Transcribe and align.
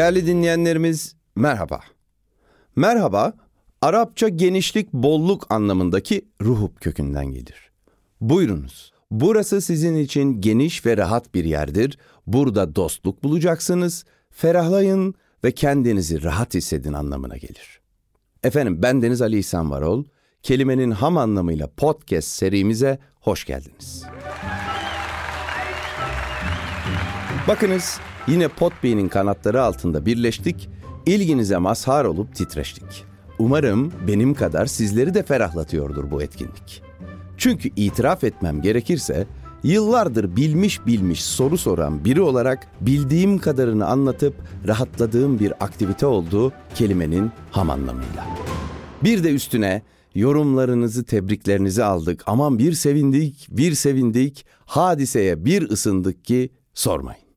Değerli 0.00 0.26
dinleyenlerimiz 0.26 1.16
merhaba. 1.36 1.80
Merhaba, 2.76 3.32
Arapça 3.82 4.28
genişlik, 4.28 4.92
bolluk 4.92 5.46
anlamındaki 5.50 6.28
ruhub 6.42 6.76
kökünden 6.80 7.26
gelir. 7.26 7.70
Buyurunuz. 8.20 8.92
Burası 9.10 9.60
sizin 9.60 9.96
için 9.96 10.40
geniş 10.40 10.86
ve 10.86 10.96
rahat 10.96 11.34
bir 11.34 11.44
yerdir. 11.44 11.98
Burada 12.26 12.76
dostluk 12.76 13.22
bulacaksınız. 13.24 14.04
Ferahlayın 14.30 15.14
ve 15.44 15.52
kendinizi 15.52 16.22
rahat 16.22 16.54
hissedin 16.54 16.92
anlamına 16.92 17.36
gelir. 17.36 17.80
Efendim 18.42 18.82
ben 18.82 19.02
Deniz 19.02 19.22
Ali 19.22 19.38
İhsan 19.38 19.70
Varol. 19.70 20.04
Kelimenin 20.42 20.90
ham 20.90 21.18
anlamıyla 21.18 21.70
podcast 21.76 22.28
serimize 22.28 22.98
hoş 23.20 23.44
geldiniz. 23.44 24.04
Bakınız 27.48 28.00
Yine 28.28 28.48
Potbey'in 28.48 29.08
kanatları 29.08 29.62
altında 29.62 30.06
birleştik, 30.06 30.68
ilginize 31.06 31.58
mazhar 31.58 32.04
olup 32.04 32.34
titreştik. 32.34 33.04
Umarım 33.38 33.92
benim 34.06 34.34
kadar 34.34 34.66
sizleri 34.66 35.14
de 35.14 35.22
ferahlatıyordur 35.22 36.10
bu 36.10 36.22
etkinlik. 36.22 36.82
Çünkü 37.36 37.70
itiraf 37.76 38.24
etmem 38.24 38.62
gerekirse, 38.62 39.26
yıllardır 39.62 40.36
bilmiş 40.36 40.86
bilmiş 40.86 41.24
soru 41.24 41.58
soran 41.58 42.04
biri 42.04 42.20
olarak 42.20 42.66
bildiğim 42.80 43.38
kadarını 43.38 43.86
anlatıp 43.86 44.34
rahatladığım 44.68 45.38
bir 45.38 45.52
aktivite 45.64 46.06
oldu 46.06 46.52
kelimenin 46.74 47.30
ham 47.50 47.70
anlamıyla. 47.70 48.26
Bir 49.04 49.24
de 49.24 49.30
üstüne 49.30 49.82
yorumlarınızı, 50.14 51.04
tebriklerinizi 51.04 51.84
aldık. 51.84 52.22
Aman 52.26 52.58
bir 52.58 52.72
sevindik, 52.72 53.48
bir 53.50 53.74
sevindik, 53.74 54.46
hadiseye 54.66 55.44
bir 55.44 55.70
ısındık 55.70 56.24
ki 56.24 56.50
sormayın. 56.74 57.29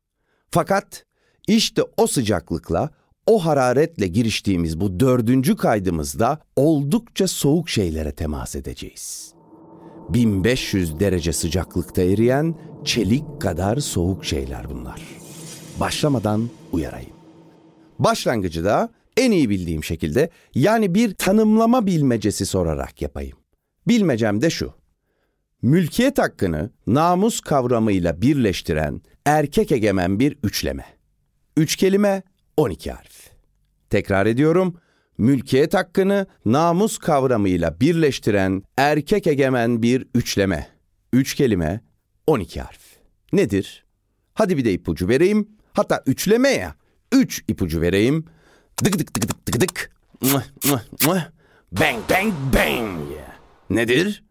Fakat 0.54 1.06
işte 1.48 1.82
o 1.98 2.08
sıcaklıkla, 2.08 2.90
o 3.28 3.46
hararetle 3.46 4.08
giriştiğimiz 4.08 4.80
bu 4.80 5.00
dördüncü 5.00 5.56
kaydımızda 5.56 6.40
oldukça 6.56 7.28
soğuk 7.28 7.70
şeylere 7.70 8.12
temas 8.12 8.56
edeceğiz. 8.56 9.34
1500 10.10 11.00
derece 11.00 11.34
sıcaklıkta 11.34 12.02
eriyen 12.02 12.56
çelik 12.86 13.42
kadar 13.42 13.78
soğuk 13.78 14.26
şeyler 14.26 14.70
bunlar. 14.70 15.02
Başlamadan 15.80 16.50
uyarayım. 16.72 17.14
Başlangıcı 18.00 18.64
da 18.64 18.90
en 19.18 19.32
iyi 19.32 19.50
bildiğim 19.50 19.84
şekilde 19.84 20.30
yani 20.56 20.96
bir 20.96 21.14
tanımlama 21.14 21.86
bilmecesi 21.86 22.46
sorarak 22.46 23.02
yapayım. 23.02 23.38
Bilmecem 23.88 24.42
de 24.42 24.50
şu. 24.50 24.74
Mülkiyet 25.62 26.18
hakkını 26.18 26.70
namus 26.88 27.40
kavramıyla 27.40 28.22
birleştiren 28.22 29.02
erkek 29.26 29.72
egemen 29.72 30.20
bir 30.20 30.38
üçleme. 30.44 30.86
Üç 31.58 31.76
kelime, 31.76 32.24
12 32.58 32.92
harf. 32.92 33.30
Tekrar 33.90 34.26
ediyorum, 34.26 34.80
mülkiyet 35.18 35.74
hakkını 35.74 36.28
namus 36.46 36.98
kavramıyla 36.98 37.80
birleştiren 37.80 38.64
erkek 38.78 39.28
egemen 39.28 39.84
bir 39.84 40.08
üçleme. 40.16 40.68
Üç 41.14 41.34
kelime, 41.36 41.82
12 42.28 42.62
harf. 42.62 42.82
Nedir? 43.34 43.86
Hadi 44.34 44.58
bir 44.58 44.66
de 44.66 44.74
ipucu 44.74 45.08
vereyim. 45.08 45.50
Hatta 45.74 46.04
üçleme 46.06 46.50
ya. 46.50 46.76
Üç 47.12 47.44
ipucu 47.48 47.82
vereyim. 47.82 48.26
Dık 48.84 49.00
dık 49.00 49.16
dık 49.16 49.22
dık 49.22 49.48
dık 49.48 49.62
dık. 49.62 49.92
Bang 50.22 52.02
bang 52.10 52.34
bang. 52.54 53.02
Nedir? 53.70 54.24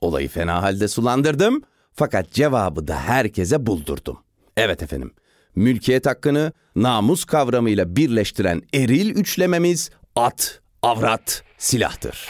Olayı 0.00 0.28
fena 0.28 0.62
halde 0.62 0.88
sulandırdım. 0.88 1.62
Fakat 1.92 2.32
cevabı 2.32 2.88
da 2.88 3.00
herkese 3.00 3.66
buldurdum. 3.66 4.18
Evet 4.56 4.82
efendim. 4.82 5.12
Mülkiyet 5.56 6.06
hakkını 6.06 6.52
namus 6.76 7.24
kavramıyla 7.24 7.96
birleştiren 7.96 8.62
eril 8.74 9.10
üçlememiz 9.10 9.90
at, 10.16 10.60
avrat, 10.82 11.42
silahtır. 11.58 12.26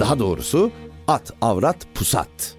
Daha 0.00 0.18
doğrusu 0.18 0.70
at, 1.06 1.32
avrat, 1.40 1.76
pusat. 1.94 2.56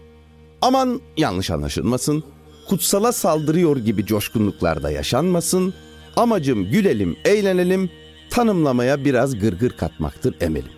Aman 0.61 1.01
yanlış 1.17 1.51
anlaşılmasın. 1.51 2.23
Kutsala 2.69 3.11
saldırıyor 3.11 3.77
gibi 3.77 4.05
coşkunluklarda 4.05 4.91
yaşanmasın. 4.91 5.73
Amacım 6.15 6.71
gülelim, 6.71 7.17
eğlenelim, 7.25 7.89
tanımlamaya 8.29 9.05
biraz 9.05 9.39
gırgır 9.39 9.71
katmaktır 9.71 10.35
emelim. 10.41 10.71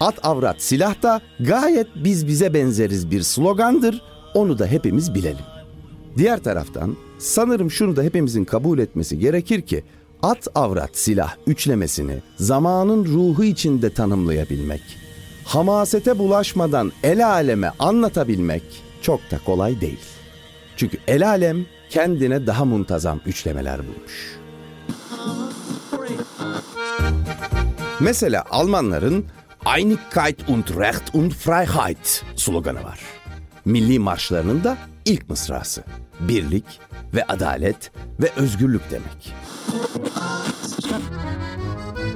At 0.00 0.26
avrat 0.26 0.62
silah 0.62 1.02
da 1.02 1.20
gayet 1.40 1.86
biz 1.96 2.26
bize 2.26 2.54
benzeriz 2.54 3.10
bir 3.10 3.22
slogandır. 3.22 4.02
Onu 4.34 4.58
da 4.58 4.66
hepimiz 4.66 5.14
bilelim. 5.14 5.44
Diğer 6.16 6.42
taraftan 6.42 6.96
sanırım 7.18 7.70
şunu 7.70 7.96
da 7.96 8.02
hepimizin 8.02 8.44
kabul 8.44 8.78
etmesi 8.78 9.18
gerekir 9.18 9.62
ki 9.62 9.84
at 10.22 10.48
avrat 10.54 10.90
silah 10.92 11.36
üçlemesini 11.46 12.22
zamanın 12.36 13.04
ruhu 13.04 13.44
içinde 13.44 13.90
tanımlayabilmek, 13.90 14.82
hamasete 15.44 16.18
bulaşmadan 16.18 16.92
el 17.02 17.28
aleme 17.28 17.72
anlatabilmek 17.78 18.62
çok 19.02 19.30
da 19.30 19.38
kolay 19.46 19.80
değil. 19.80 20.00
Çünkü 20.76 20.98
el 21.06 21.28
alem 21.28 21.66
kendine 21.90 22.46
daha 22.46 22.64
muntazam 22.64 23.20
üçlemeler 23.26 23.78
bulmuş. 23.78 24.38
Mesela 28.00 28.44
Almanların 28.50 29.24
Einigkeit 29.64 30.48
und 30.48 30.76
Recht 30.76 31.14
und 31.14 31.32
Freiheit 31.32 32.24
sloganı 32.36 32.84
var. 32.84 33.00
Milli 33.64 33.98
marşlarının 33.98 34.64
da 34.64 34.76
ilk 35.04 35.30
mısrası. 35.30 35.84
Birlik 36.20 36.64
ve 37.14 37.24
adalet 37.24 37.90
ve 38.20 38.30
özgürlük 38.36 38.82
demek. 38.90 39.34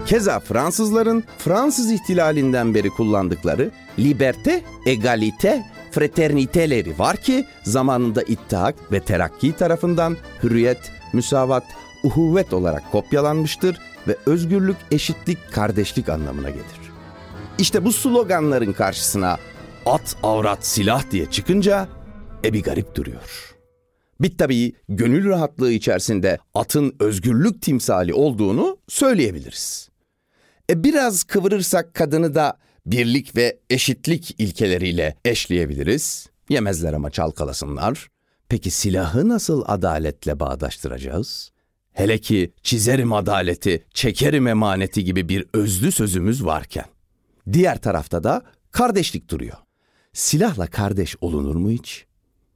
Keza 0.06 0.40
Fransızların 0.40 1.24
Fransız 1.38 1.90
ihtilalinden 1.90 2.74
beri 2.74 2.90
kullandıkları 2.90 3.70
liberté, 3.98 4.60
egalite, 4.86 5.66
fraterniteleri 5.92 6.98
var 6.98 7.16
ki 7.16 7.44
zamanında 7.64 8.22
İttihat 8.22 8.74
ve 8.92 9.00
Terakki 9.00 9.56
tarafından 9.56 10.16
hürriyet, 10.42 10.92
müsavat, 11.12 11.64
uhuvvet 12.04 12.52
olarak 12.52 12.92
kopyalanmıştır 12.92 13.78
ve 14.08 14.16
özgürlük, 14.26 14.76
eşitlik, 14.90 15.52
kardeşlik 15.52 16.08
anlamına 16.08 16.50
gelir. 16.50 16.88
İşte 17.58 17.84
bu 17.84 17.92
sloganların 17.92 18.72
karşısına 18.72 19.38
at, 19.86 20.16
avrat, 20.22 20.66
silah 20.66 21.10
diye 21.10 21.26
çıkınca 21.26 21.88
e 22.44 22.52
bir 22.52 22.62
garip 22.62 22.94
duruyor. 22.94 23.54
Bir 24.20 24.38
tabii 24.38 24.72
gönül 24.88 25.28
rahatlığı 25.28 25.72
içerisinde 25.72 26.38
atın 26.54 26.96
özgürlük 27.00 27.62
timsali 27.62 28.14
olduğunu 28.14 28.78
söyleyebiliriz. 28.88 29.88
E 30.70 30.84
biraz 30.84 31.24
kıvırırsak 31.24 31.94
kadını 31.94 32.34
da 32.34 32.58
birlik 32.86 33.36
ve 33.36 33.58
eşitlik 33.70 34.34
ilkeleriyle 34.38 35.16
eşleyebiliriz. 35.24 36.26
Yemezler 36.48 36.92
ama 36.92 37.10
çalkalasınlar. 37.10 38.08
Peki 38.48 38.70
silahı 38.70 39.28
nasıl 39.28 39.62
adaletle 39.66 40.40
bağdaştıracağız? 40.40 41.50
Hele 41.92 42.18
ki 42.18 42.52
çizerim 42.62 43.12
adaleti, 43.12 43.84
çekerim 43.94 44.46
emaneti 44.46 45.04
gibi 45.04 45.28
bir 45.28 45.46
özlü 45.52 45.92
sözümüz 45.92 46.44
varken. 46.44 46.84
Diğer 47.52 47.80
tarafta 47.80 48.24
da 48.24 48.42
kardeşlik 48.70 49.30
duruyor. 49.30 49.56
Silahla 50.12 50.66
kardeş 50.66 51.16
olunur 51.20 51.56
mu 51.56 51.70
hiç? 51.70 52.06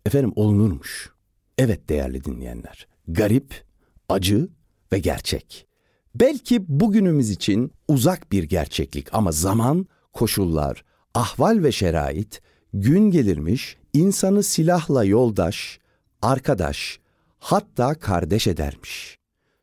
Efendim 0.06 0.32
olunurmuş. 0.36 1.10
Evet 1.58 1.88
değerli 1.88 2.24
dinleyenler. 2.24 2.86
Garip, 3.08 3.64
acı 4.08 4.48
ve 4.92 4.98
gerçek. 4.98 5.66
Belki 6.14 6.64
bugünümüz 6.80 7.30
için 7.30 7.72
uzak 7.88 8.32
bir 8.32 8.42
gerçeklik 8.42 9.14
ama 9.14 9.32
zaman, 9.32 9.86
koşullar, 10.12 10.84
ahval 11.14 11.62
ve 11.62 11.72
şerait 11.72 12.40
gün 12.72 13.10
gelirmiş 13.10 13.76
insanı 13.92 14.42
silahla 14.42 15.04
yoldaş, 15.04 15.78
arkadaş, 16.22 16.98
hatta 17.38 17.94
kardeş 17.94 18.46
edermiş. 18.46 19.18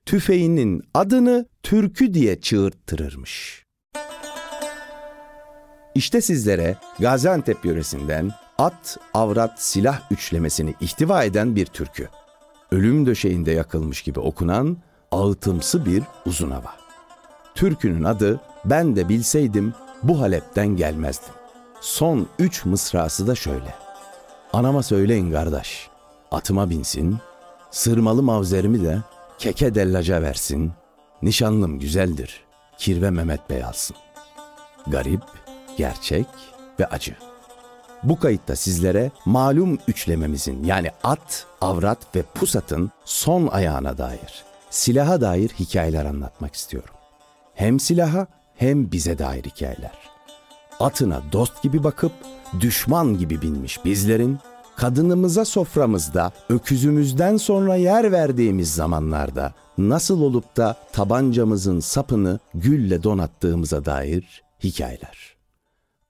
Tüfeğinin 0.05 0.81
adını 0.93 1.45
türkü 1.63 2.13
diye 2.13 2.41
çığırttırırmış. 2.41 3.65
İşte 5.95 6.21
sizlere 6.21 6.75
Gaziantep 6.99 7.65
yöresinden 7.65 8.31
at, 8.57 8.97
avrat, 9.13 9.61
silah 9.61 10.01
üçlemesini 10.11 10.75
ihtiva 10.79 11.23
eden 11.23 11.55
bir 11.55 11.65
türkü. 11.65 12.09
Ölüm 12.71 13.05
döşeğinde 13.05 13.51
yakılmış 13.51 14.01
gibi 14.01 14.19
okunan 14.19 14.77
ağıtımsı 15.11 15.85
bir 15.85 16.03
uzun 16.25 16.51
hava. 16.51 16.73
Türkünün 17.55 18.03
adı 18.03 18.39
ben 18.65 18.95
de 18.95 19.09
bilseydim 19.09 19.73
bu 20.03 20.21
Halep'ten 20.21 20.67
gelmezdim. 20.67 21.33
Son 21.81 22.27
üç 22.39 22.65
mısrası 22.65 23.27
da 23.27 23.35
şöyle. 23.35 23.75
Anama 24.53 24.83
söyleyin 24.83 25.31
kardeş, 25.31 25.89
atıma 26.31 26.69
binsin, 26.69 27.17
sırmalı 27.71 28.23
mavzerimi 28.23 28.83
de 28.83 28.99
keke 29.37 29.75
dellaca 29.75 30.21
versin, 30.21 30.71
nişanlım 31.21 31.79
güzeldir, 31.79 32.43
kirve 32.77 33.09
Mehmet 33.09 33.49
Bey 33.49 33.63
alsın. 33.63 33.97
Garip, 34.87 35.21
gerçek 35.79 36.25
ve 36.79 36.85
acı. 36.85 37.15
Bu 38.03 38.19
kayıtta 38.19 38.55
sizlere 38.55 39.11
malum 39.25 39.77
üçlememizin 39.87 40.63
yani 40.63 40.91
at, 41.03 41.47
avrat 41.61 42.15
ve 42.15 42.21
pusatın 42.21 42.91
son 43.05 43.47
ayağına 43.47 43.97
dair, 43.97 44.43
silaha 44.69 45.21
dair 45.21 45.49
hikayeler 45.49 46.05
anlatmak 46.05 46.55
istiyorum. 46.55 46.93
Hem 47.53 47.79
silaha 47.79 48.27
hem 48.55 48.91
bize 48.91 49.19
dair 49.19 49.43
hikayeler. 49.43 49.97
Atına 50.79 51.21
dost 51.31 51.63
gibi 51.63 51.83
bakıp 51.83 52.11
düşman 52.59 53.17
gibi 53.17 53.41
binmiş 53.41 53.85
bizlerin, 53.85 54.39
kadınımıza 54.75 55.45
soframızda 55.45 56.31
öküzümüzden 56.49 57.37
sonra 57.37 57.75
yer 57.75 58.11
verdiğimiz 58.11 58.73
zamanlarda 58.73 59.53
nasıl 59.77 60.21
olup 60.21 60.57
da 60.57 60.75
tabancamızın 60.91 61.79
sapını 61.79 62.39
gülle 62.53 63.03
donattığımıza 63.03 63.85
dair 63.85 64.43
hikayeler. 64.63 65.38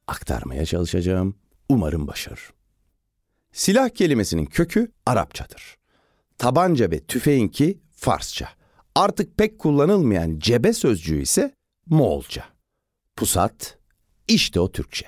Aktarmaya 0.09 0.65
çalışacağım, 0.65 1.35
umarım 1.69 2.07
başarır. 2.07 2.53
Silah 3.51 3.89
kelimesinin 3.89 4.45
kökü 4.45 4.91
Arapçadır. 5.05 5.77
Tabanca 6.37 6.91
ve 6.91 6.99
tüfeğinki 6.99 7.79
Farsça. 7.91 8.49
Artık 8.95 9.37
pek 9.37 9.59
kullanılmayan 9.59 10.39
cebe 10.39 10.73
sözcüğü 10.73 11.21
ise 11.21 11.53
Moğolca. 11.85 12.43
Pusat, 13.15 13.77
işte 14.27 14.59
o 14.59 14.71
Türkçe. 14.71 15.05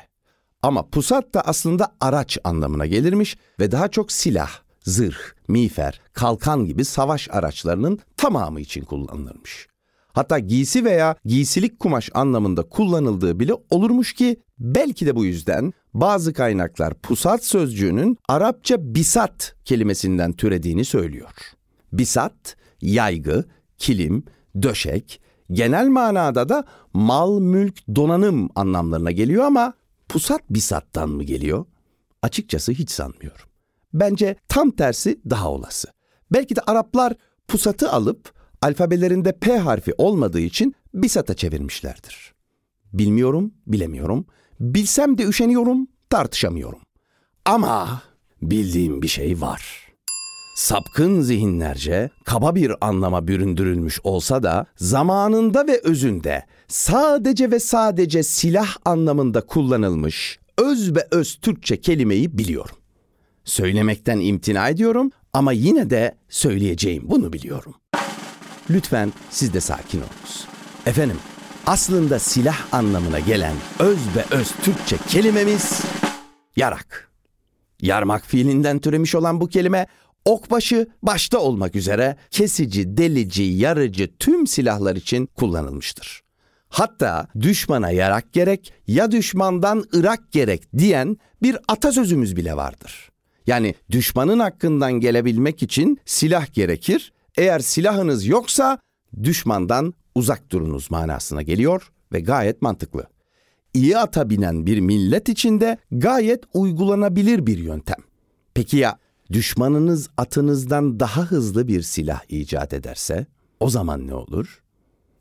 Ama 0.61 0.89
pusat 0.89 1.33
da 1.33 1.41
aslında 1.41 1.95
araç 2.01 2.37
anlamına 2.43 2.85
gelirmiş 2.85 3.37
ve 3.59 3.71
daha 3.71 3.87
çok 3.87 4.11
silah, 4.11 4.51
zırh, 4.83 5.19
miğfer, 5.47 6.01
kalkan 6.13 6.65
gibi 6.65 6.85
savaş 6.85 7.29
araçlarının 7.31 7.99
tamamı 8.17 8.61
için 8.61 8.85
kullanılırmış. 8.85 9.70
Hatta 10.13 10.39
giysi 10.39 10.85
veya 10.85 11.15
giysilik 11.25 11.79
kumaş 11.79 12.09
anlamında 12.13 12.63
kullanıldığı 12.63 13.39
bile 13.39 13.53
olurmuş 13.69 14.13
ki 14.13 14.41
belki 14.59 15.05
de 15.05 15.15
bu 15.15 15.25
yüzden 15.25 15.73
bazı 15.93 16.33
kaynaklar 16.33 16.93
pusat 16.93 17.45
sözcüğünün 17.45 18.17
Arapça 18.27 18.95
bisat 18.95 19.55
kelimesinden 19.65 20.33
türediğini 20.33 20.85
söylüyor. 20.85 21.31
Bisat, 21.93 22.55
yaygı, 22.81 23.45
kilim, 23.77 24.23
döşek, 24.61 25.21
genel 25.51 25.87
manada 25.87 26.49
da 26.49 26.63
mal, 26.93 27.39
mülk, 27.39 27.95
donanım 27.95 28.49
anlamlarına 28.55 29.11
geliyor 29.11 29.43
ama 29.43 29.73
pusat 30.09 30.41
bisattan 30.49 31.09
mı 31.09 31.23
geliyor? 31.23 31.65
Açıkçası 32.21 32.71
hiç 32.71 32.91
sanmıyorum. 32.91 33.45
Bence 33.93 34.35
tam 34.47 34.71
tersi 34.71 35.19
daha 35.29 35.51
olası. 35.51 35.87
Belki 36.31 36.55
de 36.55 36.61
Araplar 36.61 37.13
pusatı 37.47 37.91
alıp 37.91 38.40
alfabelerinde 38.61 39.31
P 39.31 39.57
harfi 39.57 39.93
olmadığı 39.97 40.39
için 40.39 40.75
bisata 40.93 41.33
çevirmişlerdir. 41.33 42.33
Bilmiyorum, 42.93 43.53
bilemiyorum. 43.67 44.25
Bilsem 44.59 45.17
de 45.17 45.23
üşeniyorum, 45.23 45.87
tartışamıyorum. 46.09 46.79
Ama 47.45 48.01
bildiğim 48.41 49.01
bir 49.01 49.07
şey 49.07 49.41
var. 49.41 49.91
Sapkın 50.55 51.21
zihinlerce 51.21 52.09
kaba 52.23 52.55
bir 52.55 52.71
anlama 52.81 53.27
büründürülmüş 53.27 53.99
olsa 54.03 54.43
da 54.43 54.65
zamanında 54.75 55.67
ve 55.67 55.81
özünde 55.83 56.45
sadece 56.67 57.51
ve 57.51 57.59
sadece 57.59 58.23
silah 58.23 58.75
anlamında 58.85 59.41
kullanılmış 59.41 60.39
öz 60.57 60.95
ve 60.95 61.07
öz 61.11 61.35
Türkçe 61.35 61.81
kelimeyi 61.81 62.37
biliyorum. 62.37 62.75
Söylemekten 63.43 64.19
imtina 64.19 64.69
ediyorum 64.69 65.11
ama 65.33 65.51
yine 65.51 65.89
de 65.89 66.15
söyleyeceğim 66.29 67.03
bunu 67.09 67.33
biliyorum. 67.33 67.73
Lütfen 68.69 69.13
siz 69.29 69.53
de 69.53 69.61
sakin 69.61 69.97
olunuz. 69.97 70.47
Efendim, 70.85 71.17
aslında 71.65 72.19
silah 72.19 72.73
anlamına 72.73 73.19
gelen 73.19 73.55
öz 73.79 73.99
ve 74.15 74.35
öz 74.35 74.51
Türkçe 74.63 74.97
kelimemiz 75.09 75.81
yarak. 76.55 77.11
Yarmak 77.81 78.25
fiilinden 78.25 78.79
türemiş 78.79 79.15
olan 79.15 79.41
bu 79.41 79.47
kelime 79.47 79.87
okbaşı 80.25 80.87
başta 81.01 81.39
olmak 81.39 81.75
üzere 81.75 82.15
kesici, 82.31 82.97
delici, 82.97 83.43
yarıcı 83.43 84.17
tüm 84.19 84.47
silahlar 84.47 84.95
için 84.95 85.25
kullanılmıştır. 85.25 86.21
Hatta 86.69 87.27
düşmana 87.39 87.91
yarak 87.91 88.33
gerek 88.33 88.73
ya 88.87 89.11
düşmandan 89.11 89.83
ırak 89.95 90.31
gerek 90.31 90.77
diyen 90.77 91.17
bir 91.41 91.57
atasözümüz 91.67 92.35
bile 92.35 92.55
vardır. 92.55 93.09
Yani 93.47 93.75
düşmanın 93.91 94.39
hakkından 94.39 94.93
gelebilmek 94.93 95.63
için 95.63 95.99
silah 96.05 96.53
gerekir. 96.53 97.13
Eğer 97.37 97.59
silahınız 97.59 98.25
yoksa 98.25 98.79
düşmandan 99.23 99.93
uzak 100.15 100.51
durunuz 100.51 100.91
manasına 100.91 101.41
geliyor 101.41 101.91
ve 102.13 102.19
gayet 102.19 102.61
mantıklı. 102.61 103.07
İyi 103.73 103.97
ata 103.97 104.29
binen 104.29 104.65
bir 104.65 104.79
millet 104.79 105.29
içinde 105.29 105.77
gayet 105.91 106.43
uygulanabilir 106.53 107.47
bir 107.47 107.57
yöntem. 107.57 107.99
Peki 108.53 108.77
ya 108.77 108.97
düşmanınız 109.31 110.09
atınızdan 110.17 110.99
daha 110.99 111.21
hızlı 111.21 111.67
bir 111.67 111.81
silah 111.81 112.21
icat 112.29 112.73
ederse 112.73 113.25
o 113.59 113.69
zaman 113.69 114.07
ne 114.07 114.13
olur? 114.13 114.63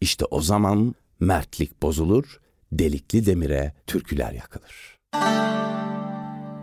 İşte 0.01 0.25
o 0.25 0.41
zaman 0.41 0.95
mertlik 1.21 1.83
bozulur, 1.83 2.41
delikli 2.73 3.27
demire 3.27 3.75
türküler 3.87 4.33
yakılır. 4.33 4.99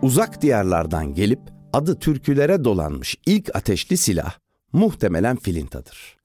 Uzak 0.02 0.42
diyarlardan 0.42 1.14
gelip 1.14 1.40
adı 1.72 1.98
türkülere 1.98 2.64
dolanmış 2.64 3.16
ilk 3.26 3.56
ateşli 3.56 3.96
silah 3.96 4.38
muhtemelen 4.72 5.36
filintadır. 5.36 6.16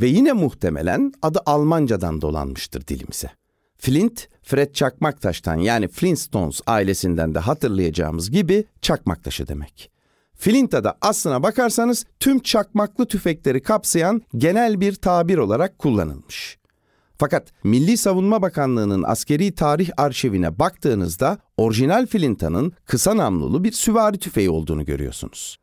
Ve 0.00 0.06
yine 0.06 0.32
muhtemelen 0.32 1.12
adı 1.22 1.40
Almancadan 1.46 2.20
dolanmıştır 2.20 2.86
dilimize. 2.86 3.30
Flint, 3.78 4.28
Fred 4.42 4.74
Çakmaktaş'tan 4.74 5.56
yani 5.56 5.88
Flintstones 5.88 6.60
ailesinden 6.66 7.34
de 7.34 7.38
hatırlayacağımız 7.38 8.30
gibi 8.30 8.64
çakmak 8.80 9.24
taşı 9.24 9.48
demek. 9.48 9.90
Flinta 10.34 10.84
da 10.84 10.98
aslına 11.00 11.42
bakarsanız 11.42 12.04
tüm 12.20 12.38
çakmaklı 12.38 13.06
tüfekleri 13.06 13.62
kapsayan 13.62 14.22
genel 14.36 14.80
bir 14.80 14.94
tabir 14.94 15.38
olarak 15.38 15.78
kullanılmış. 15.78 16.58
Fakat 17.18 17.52
Milli 17.64 17.96
Savunma 17.96 18.42
Bakanlığı'nın 18.42 19.02
askeri 19.02 19.54
tarih 19.54 19.90
arşivine 19.96 20.58
baktığınızda 20.58 21.38
orijinal 21.56 22.06
Flinta'nın 22.06 22.72
kısa 22.84 23.16
namlulu 23.16 23.64
bir 23.64 23.72
süvari 23.72 24.18
tüfeği 24.18 24.50
olduğunu 24.50 24.84
görüyorsunuz. 24.84 25.59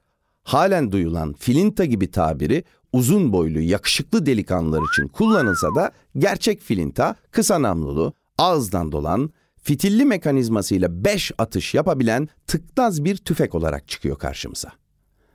Halen 0.48 0.92
duyulan 0.92 1.34
Flinta 1.34 1.86
gibi 1.86 2.12
tabiri 2.12 2.64
uzun 2.94 3.34
boylu 3.34 3.60
yakışıklı 3.60 4.26
delikanlılar 4.26 4.82
için 4.94 5.08
kullanılsa 5.08 5.76
da 5.76 5.92
gerçek 6.18 6.62
Flinta 6.62 7.16
kısa 7.32 7.62
namlulu, 7.62 8.14
ağızdan 8.38 8.92
dolan, 8.92 9.30
fitilli 9.62 10.06
mekanizmasıyla 10.06 11.04
5 11.06 11.32
atış 11.38 11.74
yapabilen 11.74 12.30
tıknaz 12.48 13.04
bir 13.04 13.18
tüfek 13.18 13.56
olarak 13.56 13.88
çıkıyor 13.88 14.20
karşımıza. 14.20 14.72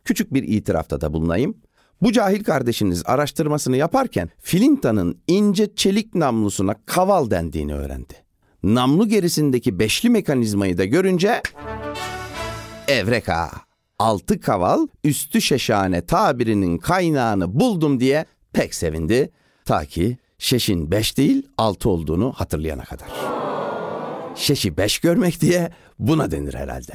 Küçük 0.05 0.35
bir 0.35 0.43
itirafta 0.43 1.01
da 1.01 1.13
bulunayım. 1.13 1.55
Bu 2.03 2.13
cahil 2.13 2.45
kardeşiniz 2.45 3.03
araştırmasını 3.07 3.77
yaparken 3.77 4.31
Flinta'nın 4.39 5.19
ince 5.27 5.75
çelik 5.75 6.15
namlusuna 6.15 6.75
kaval 6.87 7.31
dendiğini 7.31 7.75
öğrendi. 7.75 8.15
Namlu 8.63 9.09
gerisindeki 9.09 9.79
beşli 9.79 10.11
mekanizmayı 10.11 10.79
da 10.79 10.85
görünce 10.85 11.43
Evreka! 12.89 13.72
Altı 14.03 14.41
kaval 14.41 14.87
üstü 15.05 15.41
şeşane 15.41 16.07
tabirinin 16.07 16.79
kaynağını 16.79 17.61
buldum 17.61 18.01
diye 18.01 18.27
Pek 18.53 18.75
sevindi 18.75 19.31
ta 19.65 19.85
ki 19.85 20.19
şeşin 20.39 20.91
beş 20.91 21.19
değil 21.19 21.47
altı 21.59 21.91
olduğunu 21.91 22.33
hatırlayana 22.33 22.85
kadar. 22.85 23.09
Şeşi 24.35 24.77
beş 24.77 24.99
görmek 24.99 25.41
diye 25.41 25.71
buna 25.99 26.31
denir 26.31 26.55
herhalde. 26.55 26.93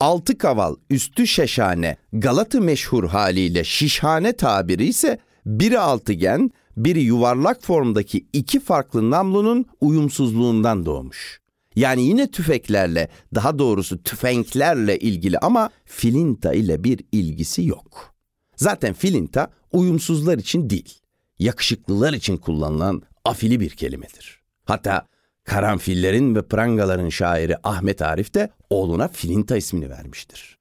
Altı 0.00 0.38
kaval 0.38 0.76
üstü 0.90 1.26
şeşhane 1.26 1.96
Galatı 2.12 2.60
meşhur 2.60 3.08
haliyle 3.08 3.64
şişhane 3.64 4.32
tabiri 4.32 4.84
ise 4.84 5.18
biri 5.46 5.78
altıgen, 5.78 6.50
biri 6.76 7.02
yuvarlak 7.02 7.62
formdaki 7.62 8.26
iki 8.32 8.60
farklı 8.60 9.10
namlunun 9.10 9.66
uyumsuzluğundan 9.80 10.86
doğmuş. 10.86 11.43
Yani 11.76 12.02
yine 12.02 12.30
tüfeklerle, 12.30 13.08
daha 13.34 13.58
doğrusu 13.58 14.02
tüfenklerle 14.02 14.98
ilgili 14.98 15.38
ama 15.38 15.70
filinta 15.84 16.52
ile 16.52 16.84
bir 16.84 17.00
ilgisi 17.12 17.64
yok. 17.64 18.14
Zaten 18.56 18.94
filinta 18.94 19.50
uyumsuzlar 19.72 20.38
için 20.38 20.70
değil, 20.70 20.98
yakışıklılar 21.38 22.12
için 22.12 22.36
kullanılan 22.36 23.02
afili 23.24 23.60
bir 23.60 23.70
kelimedir. 23.70 24.40
Hatta 24.64 25.06
karanfillerin 25.44 26.34
ve 26.34 26.42
prangaların 26.42 27.08
şairi 27.08 27.56
Ahmet 27.62 28.02
Arif 28.02 28.34
de 28.34 28.50
oğluna 28.70 29.08
Filinta 29.08 29.56
ismini 29.56 29.90
vermiştir. 29.90 30.58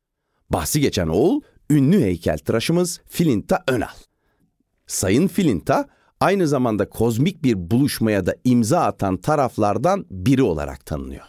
Bahsi 0.50 0.82
geçen 0.82 1.08
oğul 1.08 1.42
ünlü 1.70 2.02
heykeltıraşımız 2.02 3.02
Filinta 3.10 3.64
Önal. 3.68 3.96
Sayın 4.88 5.28
Filinta 5.28 5.90
aynı 6.20 6.48
zamanda 6.48 6.90
kozmik 6.90 7.44
bir 7.44 7.72
buluşmaya 7.72 8.26
da 8.26 8.36
imza 8.44 8.80
atan 8.80 9.18
taraflardan 9.18 10.06
biri 10.12 10.44
olarak 10.44 10.86
tanınıyor. 10.86 11.26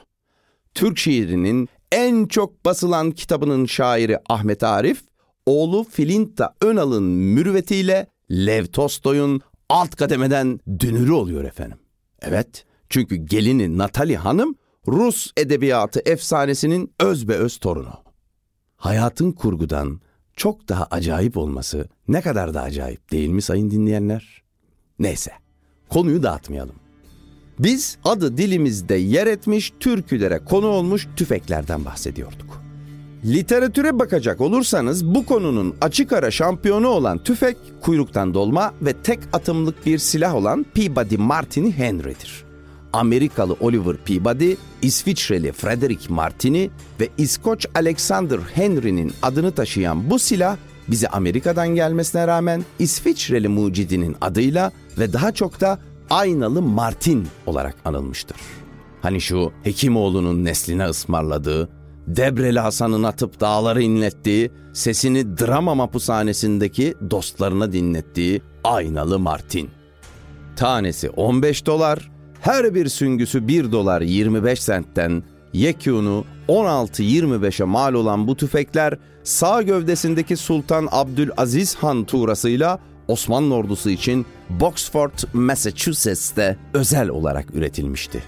Türk 0.75 0.99
şiirinin 0.99 1.69
en 1.93 2.27
çok 2.27 2.65
basılan 2.65 3.11
kitabının 3.11 3.67
şairi 3.67 4.19
Ahmet 4.29 4.63
Arif, 4.63 5.03
oğlu 5.47 5.85
Filinta 5.85 6.55
Önal'ın 6.63 7.03
mürüvvetiyle 7.05 8.07
Lev 8.31 8.67
Tolstoy'un 8.67 9.41
alt 9.69 9.97
kademeden 9.97 10.61
dünürü 10.79 11.13
oluyor 11.13 11.45
efendim. 11.45 11.79
Evet, 12.23 12.65
çünkü 12.89 13.17
gelini 13.17 13.79
Natali 13.79 14.17
Hanım 14.17 14.55
Rus 14.89 15.31
edebiyatı 15.37 16.03
efsanesinin 16.05 16.95
öz 17.01 17.29
be 17.29 17.35
öz 17.35 17.59
torunu. 17.59 17.95
Hayatın 18.77 19.33
kurgudan 19.33 20.01
çok 20.37 20.69
daha 20.69 20.87
acayip 20.91 21.37
olması 21.37 21.89
ne 22.09 22.21
kadar 22.21 22.55
da 22.55 22.63
acayip 22.63 23.11
değil 23.11 23.29
mi 23.29 23.43
sayın 23.43 23.71
dinleyenler? 23.71 24.44
Neyse, 24.99 25.33
konuyu 25.89 26.23
dağıtmayalım. 26.23 26.77
Biz 27.59 27.99
adı 28.05 28.37
dilimizde 28.37 28.95
yer 28.95 29.27
etmiş 29.27 29.73
türkülere 29.81 30.39
konu 30.39 30.67
olmuş 30.67 31.09
tüfeklerden 31.17 31.85
bahsediyorduk. 31.85 32.65
Literatüre 33.25 33.99
bakacak 33.99 34.41
olursanız 34.41 35.07
bu 35.07 35.27
konunun 35.27 35.77
açık 35.81 36.13
ara 36.13 36.31
şampiyonu 36.31 36.89
olan 36.89 37.19
tüfek 37.19 37.57
kuyruktan 37.81 38.35
dolma 38.35 38.75
ve 38.83 38.93
tek 38.93 39.19
atımlık 39.33 39.87
bir 39.87 39.99
silah 39.99 40.35
olan 40.35 40.67
Peabody 40.75 41.17
Martini 41.17 41.73
Henry'dir. 41.73 42.45
Amerikalı 42.93 43.57
Oliver 43.61 43.97
Peabody, 43.97 44.55
İsviçreli 44.83 45.53
Frederick 45.53 46.15
Martini 46.15 46.71
ve 47.01 47.09
İskoç 47.19 47.67
Alexander 47.75 48.39
Henry'nin 48.55 49.13
adını 49.23 49.53
taşıyan 49.53 50.11
bu 50.11 50.19
silah 50.19 50.57
bize 50.89 51.09
Amerika'dan 51.09 51.69
gelmesine 51.69 52.27
rağmen 52.27 52.65
İsviçreli 52.79 53.49
mucidinin 53.49 54.17
adıyla 54.21 54.73
ve 54.99 55.13
daha 55.13 55.33
çok 55.33 55.61
da 55.61 55.79
Aynalı 56.11 56.63
Martin 56.63 57.29
olarak 57.47 57.77
anılmıştır. 57.85 58.37
Hani 59.03 59.21
şu 59.21 59.53
Hekimoğlu'nun 59.63 60.45
nesline 60.45 60.87
ısmarladığı, 60.87 61.69
Debreli 62.07 62.61
Hasan'ın 62.61 63.03
atıp 63.03 63.41
dağları 63.41 63.83
inlettiği, 63.83 64.51
sesini 64.73 65.39
drama 65.39 65.75
mapushanesindeki 65.75 66.95
dostlarına 67.11 67.73
dinlettiği 67.73 68.43
Aynalı 68.65 69.19
Martin. 69.19 69.71
Tanesi 70.57 71.11
15 71.11 71.67
dolar, 71.67 72.11
her 72.41 72.75
bir 72.75 72.89
süngüsü 72.89 73.49
1 73.49 73.73
dolar 73.73 74.01
25 74.01 74.63
sentten 74.63 75.23
yekûnu 75.53 76.25
16-25'e 76.49 77.65
mal 77.65 77.95
olan 77.95 78.29
bu 78.29 78.37
tüfekler 78.37 78.99
sağ 79.23 79.63
gövdesindeki 79.63 80.37
Sultan 80.37 80.89
Abdülaziz 80.91 81.75
Han 81.75 82.05
tuğrasıyla 82.05 82.79
Osmanlı 83.09 83.55
ordusu 83.55 83.91
için 83.91 84.27
Boxford, 84.61 85.19
Massachusetts'te 85.33 86.57
özel 86.75 87.09
olarak 87.09 87.55
üretilmişti. 87.55 88.23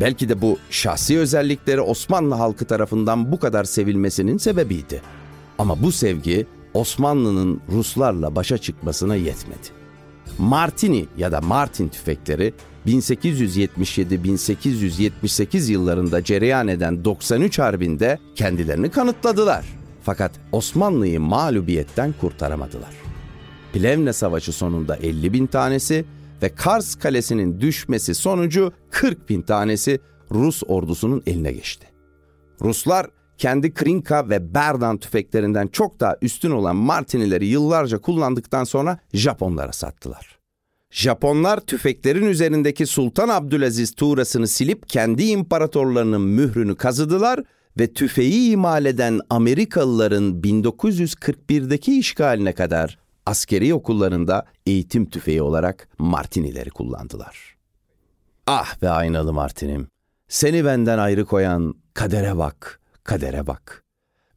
Belki 0.00 0.28
de 0.28 0.40
bu 0.40 0.58
şahsi 0.70 1.18
özellikleri 1.18 1.80
Osmanlı 1.80 2.34
halkı 2.34 2.64
tarafından 2.64 3.32
bu 3.32 3.40
kadar 3.40 3.64
sevilmesinin 3.64 4.38
sebebiydi. 4.38 5.02
Ama 5.58 5.82
bu 5.82 5.92
sevgi 5.92 6.46
Osmanlı'nın 6.74 7.60
Ruslarla 7.72 8.36
başa 8.36 8.58
çıkmasına 8.58 9.16
yetmedi. 9.16 9.68
Martini 10.38 11.06
ya 11.18 11.32
da 11.32 11.40
Martin 11.40 11.88
tüfekleri 11.88 12.54
1877-1878 12.86 15.72
yıllarında 15.72 16.24
cereyan 16.24 16.68
eden 16.68 17.04
93 17.04 17.58
Harbi'nde 17.58 18.18
kendilerini 18.34 18.90
kanıtladılar. 18.90 19.64
Fakat 20.02 20.32
Osmanlı'yı 20.52 21.20
mağlubiyetten 21.20 22.14
kurtaramadılar. 22.20 23.01
Plevne 23.72 24.12
Savaşı 24.12 24.52
sonunda 24.52 24.96
50 24.96 25.32
bin 25.32 25.46
tanesi 25.46 26.04
ve 26.42 26.48
Kars 26.48 26.94
Kalesi'nin 26.94 27.60
düşmesi 27.60 28.14
sonucu 28.14 28.72
40 28.90 29.28
bin 29.28 29.42
tanesi 29.42 30.00
Rus 30.30 30.62
ordusunun 30.66 31.22
eline 31.26 31.52
geçti. 31.52 31.86
Ruslar 32.60 33.06
kendi 33.38 33.74
Krinka 33.74 34.28
ve 34.28 34.54
Berdan 34.54 34.98
tüfeklerinden 34.98 35.66
çok 35.66 36.00
daha 36.00 36.16
üstün 36.22 36.50
olan 36.50 36.76
Martinileri 36.76 37.46
yıllarca 37.46 37.98
kullandıktan 37.98 38.64
sonra 38.64 38.98
Japonlara 39.14 39.72
sattılar. 39.72 40.38
Japonlar 40.90 41.60
tüfeklerin 41.60 42.26
üzerindeki 42.26 42.86
Sultan 42.86 43.28
Abdülaziz 43.28 43.94
tuğrasını 43.94 44.48
silip 44.48 44.88
kendi 44.88 45.22
imparatorlarının 45.22 46.20
mührünü 46.20 46.76
kazıdılar 46.76 47.40
ve 47.78 47.92
tüfeği 47.92 48.50
imal 48.50 48.84
eden 48.84 49.20
Amerikalıların 49.30 50.40
1941'deki 50.40 51.98
işgaline 51.98 52.52
kadar 52.52 53.01
askeri 53.26 53.74
okullarında 53.74 54.46
eğitim 54.66 55.10
tüfeği 55.10 55.42
olarak 55.42 55.88
Martinileri 55.98 56.70
kullandılar. 56.70 57.56
Ah 58.46 58.82
be 58.82 58.88
aynalı 58.88 59.32
Martinim, 59.32 59.88
seni 60.28 60.64
benden 60.64 60.98
ayrı 60.98 61.24
koyan 61.24 61.74
kadere 61.94 62.38
bak, 62.38 62.80
kadere 63.04 63.46
bak. 63.46 63.84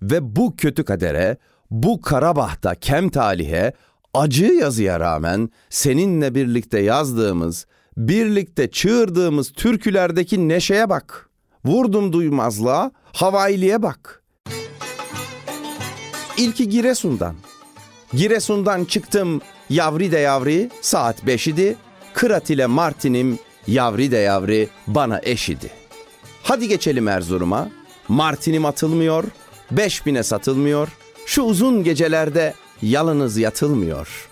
Ve 0.01 0.36
bu 0.36 0.56
kötü 0.56 0.84
kadere, 0.84 1.38
bu 1.72 2.01
Karabah'ta 2.01 2.75
kem 2.75 3.10
talihe, 3.10 3.74
acı 4.13 4.46
yazıya 4.46 5.00
rağmen 5.00 5.50
seninle 5.70 6.36
birlikte 6.36 6.80
yazdığımız, 6.80 7.65
birlikte 7.98 8.72
çığırdığımız 8.72 9.51
türkülerdeki 9.51 10.48
neşeye 10.48 10.89
bak. 10.89 11.30
Vurdum 11.65 12.13
duymazlığa, 12.13 12.92
havailiye 13.13 13.82
bak. 13.82 14.24
İlki 16.38 16.70
Giresun'dan. 16.70 17.36
Giresun'dan 18.16 18.86
çıktım 18.86 19.42
yavri 19.70 20.12
de 20.12 20.18
yavri 20.18 20.70
saat 20.82 21.26
beş 21.26 21.48
idi. 21.48 21.76
Kırat 22.14 22.50
ile 22.50 22.66
Martin'im 22.66 23.40
yavri 23.68 24.12
de 24.12 24.18
yavri 24.18 24.70
bana 24.88 25.20
eş 25.24 25.50
idi. 25.50 25.72
Hadi 26.44 26.68
geçelim 26.68 27.08
Erzurum'a. 27.08 27.70
Martin'im 28.08 28.66
atılmıyor, 28.66 29.24
beş 29.72 30.06
bine 30.06 30.24
satılmıyor. 30.24 30.88
Şu 31.26 31.42
uzun 31.42 31.84
gecelerde 31.84 32.54
yalınız 32.82 33.38
yatılmıyor. 33.38 34.28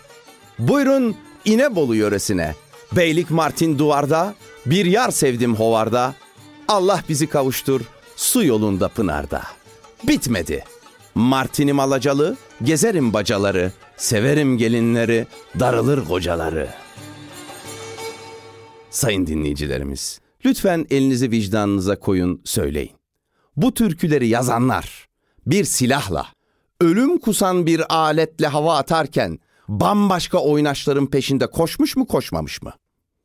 Buyurun 0.60 1.16
İnebolu 1.46 1.96
yöresine. 1.96 2.56
Beylik 2.96 3.32
Martin 3.32 3.80
duvarda, 3.80 4.36
bir 4.66 4.86
yar 4.86 5.12
sevdim 5.12 5.56
hovarda. 5.56 6.13
Allah 6.68 7.04
bizi 7.10 7.28
kavuştur 7.28 7.82
su 8.16 8.44
yolunda 8.44 8.88
pınarda. 8.88 9.42
Bitmedi. 10.04 10.63
Martinim 11.15 11.79
alacalı, 11.79 12.38
gezerim 12.63 13.13
bacaları, 13.13 13.72
severim 13.98 14.58
gelinleri, 14.58 15.27
darılır 15.60 16.05
kocaları. 16.05 16.70
Sayın 18.89 19.27
dinleyicilerimiz, 19.27 20.20
lütfen 20.46 20.86
elinizi 20.89 21.32
vicdanınıza 21.32 22.00
koyun, 22.00 22.41
söyleyin. 22.43 22.91
Bu 23.55 23.74
türküleri 23.74 24.27
yazanlar 24.27 25.08
bir 25.48 25.63
silahla, 25.63 26.27
ölüm 26.82 27.17
kusan 27.20 27.65
bir 27.65 27.96
aletle 27.96 28.48
hava 28.48 28.77
atarken 28.77 29.39
bambaşka 29.67 30.38
oynaşların 30.38 31.08
peşinde 31.08 31.48
koşmuş 31.48 31.96
mu 31.96 32.08
koşmamış 32.08 32.62
mı? 32.62 32.74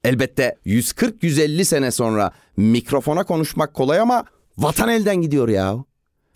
Elbette 0.04 0.56
140-150 0.66 1.64
sene 1.64 1.90
sonra 1.90 2.32
mikrofona 2.56 3.24
konuşmak 3.24 3.74
kolay 3.74 4.00
ama 4.00 4.24
vatan 4.58 4.88
elden 4.88 5.16
gidiyor 5.16 5.48
ya. 5.48 5.84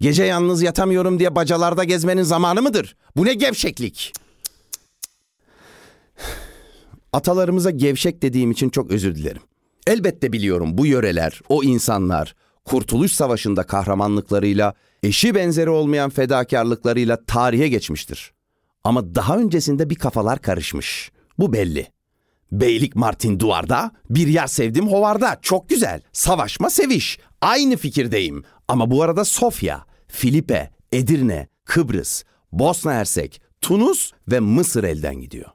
Gece 0.03 0.25
yalnız 0.25 0.63
yatamıyorum 0.63 1.19
diye 1.19 1.35
bacalarda 1.35 1.85
gezmenin 1.85 2.23
zamanı 2.23 2.63
mıdır? 2.63 2.97
Bu 3.17 3.25
ne 3.25 3.35
gevşeklik? 3.35 4.13
Atalarımıza 7.13 7.71
gevşek 7.71 8.23
dediğim 8.23 8.51
için 8.51 8.69
çok 8.69 8.91
özür 8.91 9.15
dilerim. 9.15 9.43
Elbette 9.87 10.33
biliyorum 10.33 10.79
bu 10.79 10.87
yöreler, 10.87 11.41
o 11.49 11.63
insanlar 11.63 12.35
Kurtuluş 12.65 13.13
Savaşı'nda 13.13 13.63
kahramanlıklarıyla, 13.63 14.75
eşi 15.03 15.35
benzeri 15.35 15.71
olmayan 15.71 16.11
fedakarlıklarıyla 16.11 17.25
tarihe 17.25 17.69
geçmiştir. 17.69 18.33
Ama 18.85 19.15
daha 19.15 19.39
öncesinde 19.39 19.91
bir 19.91 19.95
kafalar 19.95 20.39
karışmış. 20.39 21.13
Bu 21.39 21.53
belli. 21.53 21.87
Beylik 22.53 22.97
Martin 22.97 23.41
duvarda, 23.41 23.91
bir 24.11 24.27
yer 24.27 24.47
sevdim 24.47 24.89
hovarda. 24.89 25.39
Çok 25.43 25.69
güzel. 25.69 26.01
Savaşma 26.13 26.71
seviş. 26.71 27.19
Aynı 27.41 27.77
fikirdeyim. 27.77 28.45
Ama 28.69 28.91
bu 28.91 29.03
arada 29.03 29.25
Sofya, 29.25 29.92
Filipe, 30.13 30.71
Edirne, 30.93 31.49
Kıbrıs, 31.65 32.23
Bosna 32.53 32.93
Hersek, 32.93 33.43
Tunus 33.61 34.13
ve 34.31 34.41
Mısır 34.41 34.85
elden 34.85 35.15
gidiyor. 35.15 35.51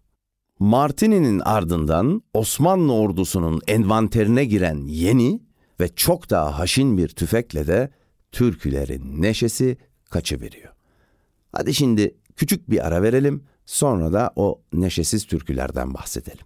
Martini'nin 0.60 1.40
ardından 1.40 2.22
Osmanlı 2.34 2.94
ordusunun 2.94 3.62
envanterine 3.68 4.46
giren 4.46 4.86
yeni 4.88 5.42
ve 5.80 5.96
çok 5.96 6.30
daha 6.30 6.60
haşin 6.60 6.98
bir 6.98 7.08
tüfekle 7.10 7.68
de 7.68 7.90
Türkülerin 8.32 9.22
neşesi 9.22 9.78
kaçıveriyor. 10.10 10.74
Hadi 11.52 11.74
şimdi 11.74 12.16
küçük 12.36 12.70
bir 12.70 12.88
ara 12.88 13.04
verelim, 13.04 13.44
sonra 13.66 14.14
da 14.14 14.32
o 14.36 14.62
neşesiz 14.74 15.26
türkülerden 15.26 15.94
bahsedelim. 15.94 16.46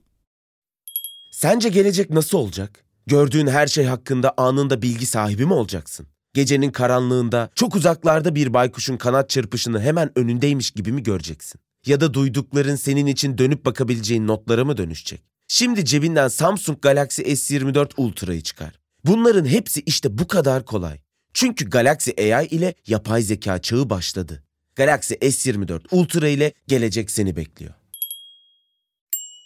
Sence 1.32 1.70
gelecek 1.70 2.10
nasıl 2.10 2.38
olacak? 2.38 2.86
Gördüğün 3.08 3.48
her 3.48 3.68
şey 3.68 3.86
hakkında 3.86 4.34
anında 4.38 4.82
bilgi 4.82 5.06
sahibi 5.06 5.46
mi 5.46 5.54
olacaksın? 5.54 6.08
Gecenin 6.34 6.72
karanlığında 6.72 7.50
çok 7.56 7.76
uzaklarda 7.76 8.36
bir 8.36 8.54
baykuşun 8.54 8.98
kanat 8.98 9.30
çırpışını 9.30 9.82
hemen 9.82 10.20
önündeymiş 10.20 10.72
gibi 10.72 10.92
mi 10.92 11.04
göreceksin? 11.04 11.62
Ya 11.86 12.02
da 12.02 12.14
duydukların 12.14 12.76
senin 12.76 13.06
için 13.06 13.38
dönüp 13.38 13.66
bakabileceğin 13.66 14.28
notlara 14.28 14.66
mı 14.66 14.78
dönüşecek? 14.78 15.22
Şimdi 15.48 15.86
cebinden 15.86 16.28
Samsung 16.28 16.82
Galaxy 16.82 17.22
S24 17.22 17.92
Ultra'yı 17.98 18.42
çıkar. 18.42 18.80
Bunların 19.06 19.46
hepsi 19.46 19.82
işte 19.82 20.18
bu 20.18 20.28
kadar 20.28 20.66
kolay. 20.66 21.00
Çünkü 21.34 21.70
Galaxy 21.70 22.12
AI 22.34 22.46
ile 22.48 22.74
yapay 22.88 23.22
zeka 23.22 23.62
çağı 23.62 23.90
başladı. 23.90 24.44
Galaxy 24.76 25.14
S24 25.14 25.82
Ultra 25.92 26.28
ile 26.28 26.54
gelecek 26.68 27.12
seni 27.12 27.36
bekliyor. 27.36 27.74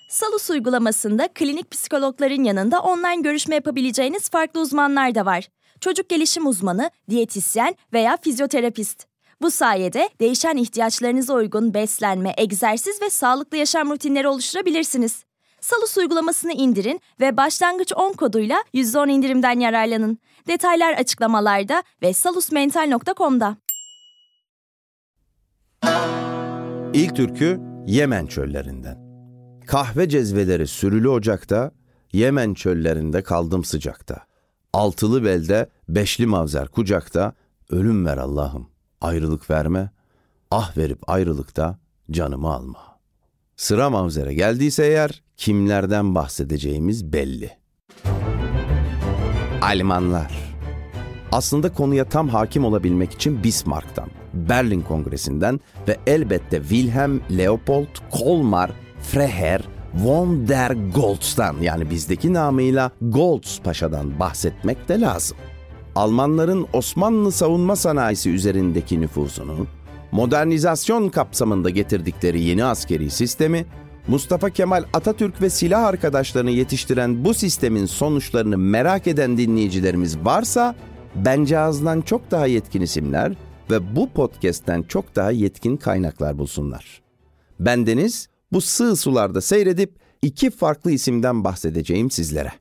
Salus 0.09 0.49
uygulamasında 0.49 1.27
klinik 1.33 1.71
psikologların 1.71 2.43
yanında 2.43 2.79
online 2.81 3.21
görüşme 3.21 3.55
yapabileceğiniz 3.55 4.29
farklı 4.29 4.61
uzmanlar 4.61 5.15
da 5.15 5.25
var. 5.25 5.47
Çocuk 5.81 6.09
gelişim 6.09 6.47
uzmanı, 6.47 6.91
diyetisyen 7.09 7.75
veya 7.93 8.17
fizyoterapist. 8.21 9.05
Bu 9.41 9.51
sayede 9.51 10.09
değişen 10.19 10.57
ihtiyaçlarınıza 10.57 11.33
uygun 11.33 11.73
beslenme, 11.73 12.33
egzersiz 12.37 13.01
ve 13.01 13.09
sağlıklı 13.09 13.57
yaşam 13.57 13.89
rutinleri 13.89 14.27
oluşturabilirsiniz. 14.27 15.23
Salus 15.61 15.97
uygulamasını 15.97 16.53
indirin 16.53 17.01
ve 17.19 17.37
başlangıç 17.37 17.93
10 17.95 18.13
koduyla 18.13 18.63
%10 18.73 19.11
indirimden 19.11 19.59
yararlanın. 19.59 20.17
Detaylar 20.47 20.93
açıklamalarda 20.93 21.83
ve 22.01 22.13
salusmental.com'da. 22.13 23.57
İlk 26.93 27.15
türkü 27.15 27.59
Yemen 27.87 28.25
çöllerinden. 28.25 28.97
Kahve 29.67 30.09
cezveleri 30.09 30.67
sürülü 30.67 31.09
ocakta, 31.09 31.71
Yemen 32.13 32.53
çöllerinde 32.53 33.23
kaldım 33.23 33.63
sıcakta. 33.63 34.25
Altılı 34.75 35.23
belde, 35.23 35.69
beşli 35.89 36.25
mavzer 36.25 36.67
kucakta, 36.67 37.33
ölüm 37.69 38.05
ver 38.05 38.17
Allah'ım, 38.17 38.67
ayrılık 39.01 39.49
verme, 39.49 39.89
ah 40.51 40.77
verip 40.77 41.09
ayrılıkta 41.09 41.79
canımı 42.11 42.53
alma. 42.53 42.99
Sıra 43.55 43.89
mavzere 43.89 44.33
geldiyse 44.33 44.85
eğer, 44.85 45.23
kimlerden 45.37 46.15
bahsedeceğimiz 46.15 47.13
belli. 47.13 47.51
Almanlar. 49.61 50.55
Aslında 51.31 51.73
konuya 51.73 52.09
tam 52.09 52.29
hakim 52.29 52.65
olabilmek 52.65 53.13
için 53.13 53.43
Bismarck'tan, 53.43 54.09
Berlin 54.33 54.81
Kongresi'nden 54.81 55.59
ve 55.87 55.97
elbette 56.07 56.61
Wilhelm 56.61 57.21
Leopold 57.37 58.11
Kolmar 58.11 58.71
Freher 59.01 59.74
von 59.95 60.47
der 60.47 60.71
Goltz'tan 60.95 61.55
yani 61.61 61.89
bizdeki 61.89 62.33
namıyla 62.33 62.91
Goltz 63.01 63.61
Paşa'dan 63.63 64.19
bahsetmek 64.19 64.89
de 64.89 65.01
lazım. 65.01 65.37
Almanların 65.95 66.67
Osmanlı 66.73 67.31
savunma 67.31 67.75
sanayisi 67.75 68.29
üzerindeki 68.29 69.01
nüfuzunu, 69.01 69.67
modernizasyon 70.11 71.09
kapsamında 71.09 71.69
getirdikleri 71.69 72.41
yeni 72.41 72.63
askeri 72.63 73.09
sistemi, 73.09 73.65
Mustafa 74.07 74.49
Kemal 74.49 74.83
Atatürk 74.93 75.41
ve 75.41 75.49
silah 75.49 75.83
arkadaşlarını 75.83 76.51
yetiştiren 76.51 77.25
bu 77.25 77.33
sistemin 77.33 77.85
sonuçlarını 77.85 78.57
merak 78.57 79.07
eden 79.07 79.37
dinleyicilerimiz 79.37 80.17
varsa, 80.17 80.75
bence 81.15 81.59
ağızdan 81.59 82.01
çok 82.01 82.31
daha 82.31 82.47
yetkin 82.47 82.81
isimler 82.81 83.33
ve 83.71 83.95
bu 83.95 84.09
podcast'ten 84.09 84.83
çok 84.83 85.15
daha 85.15 85.31
yetkin 85.31 85.77
kaynaklar 85.77 86.37
bulsunlar. 86.37 87.01
Ben 87.59 87.87
Deniz, 87.87 88.29
bu 88.55 88.61
sığ 88.61 88.95
sularda 88.95 89.41
seyredip 89.41 89.99
iki 90.21 90.49
farklı 90.49 90.91
isimden 90.91 91.43
bahsedeceğim 91.43 92.11
sizlere. 92.11 92.51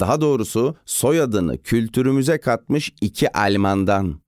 Daha 0.00 0.20
doğrusu 0.20 0.76
soyadını 0.84 1.62
kültürümüze 1.62 2.40
katmış 2.40 2.92
iki 3.00 3.32
Almandan. 3.32 4.20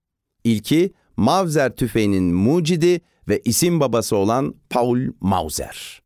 İlki 0.45 0.93
Mauser 1.17 1.77
tüfeğinin 1.77 2.35
mucidi 2.35 3.01
ve 3.29 3.41
isim 3.45 3.81
babası 3.81 4.17
olan 4.17 4.55
Paul 4.71 4.99
Mauser. 5.21 6.03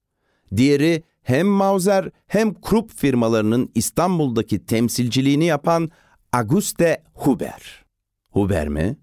Diğeri 0.57 1.03
hem 1.23 1.47
Mauser 1.47 2.11
hem 2.27 2.61
Krupp 2.61 2.99
firmalarının 2.99 3.71
İstanbul'daki 3.75 4.67
temsilciliğini 4.67 5.45
yapan 5.45 5.91
Auguste 6.33 7.03
Huber. 7.15 7.85
Huber 8.31 8.69
mi? 8.69 8.97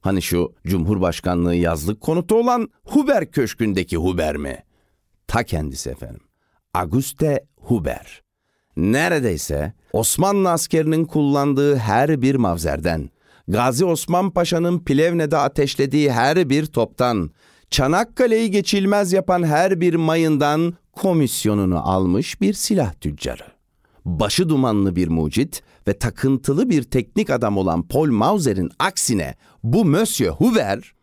Hani 0.00 0.22
şu 0.22 0.54
Cumhurbaşkanlığı 0.66 1.54
yazlık 1.54 2.00
konutu 2.00 2.34
olan 2.34 2.68
Huber 2.84 3.30
Köşkü'ndeki 3.30 3.96
Huber 3.96 4.36
mi? 4.36 4.64
Ta 5.32 5.42
kendisi 5.42 5.90
efendim. 5.90 6.20
Auguste 6.74 7.46
Huber. 7.56 8.22
Neredeyse 8.76 9.72
Osmanlı 9.92 10.50
askerinin 10.50 11.04
kullandığı 11.04 11.76
her 11.76 12.22
bir 12.22 12.34
mavzerden, 12.34 13.10
Gazi 13.48 13.84
Osman 13.84 14.30
Paşa'nın 14.30 14.84
Plevne'de 14.84 15.36
ateşlediği 15.36 16.12
her 16.12 16.50
bir 16.50 16.66
toptan, 16.66 17.30
Çanakkale'yi 17.70 18.50
geçilmez 18.50 19.12
yapan 19.12 19.42
her 19.42 19.80
bir 19.80 19.94
mayından 19.94 20.74
komisyonunu 20.92 21.90
almış 21.90 22.40
bir 22.40 22.54
silah 22.54 22.92
tüccarı. 22.92 23.46
Başı 24.04 24.48
dumanlı 24.48 24.96
bir 24.96 25.08
mucit 25.08 25.62
ve 25.88 25.98
takıntılı 25.98 26.70
bir 26.70 26.82
teknik 26.82 27.30
adam 27.30 27.56
olan 27.56 27.82
Paul 27.82 28.10
Mauser'in 28.10 28.70
aksine 28.78 29.34
bu 29.64 29.84
Monsieur 29.84 30.32
Huber, 30.32 30.94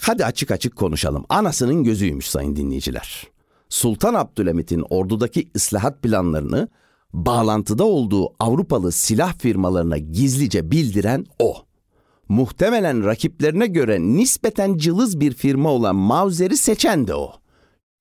hadi 0.00 0.24
açık 0.24 0.50
açık 0.50 0.76
konuşalım, 0.76 1.24
anasının 1.28 1.84
gözüymüş 1.84 2.28
sayın 2.28 2.56
dinleyiciler. 2.56 3.31
Sultan 3.72 4.14
Abdülhamit'in 4.14 4.84
ordudaki 4.90 5.50
ıslahat 5.56 6.02
planlarını 6.02 6.68
bağlantıda 7.12 7.84
olduğu 7.84 8.34
Avrupalı 8.40 8.92
silah 8.92 9.38
firmalarına 9.38 9.98
gizlice 9.98 10.70
bildiren 10.70 11.26
o. 11.38 11.54
Muhtemelen 12.28 13.04
rakiplerine 13.04 13.66
göre 13.66 14.00
nispeten 14.00 14.76
cılız 14.76 15.20
bir 15.20 15.34
firma 15.34 15.70
olan 15.70 15.96
Mauser'i 15.96 16.56
seçen 16.56 17.06
de 17.06 17.14
o. 17.14 17.32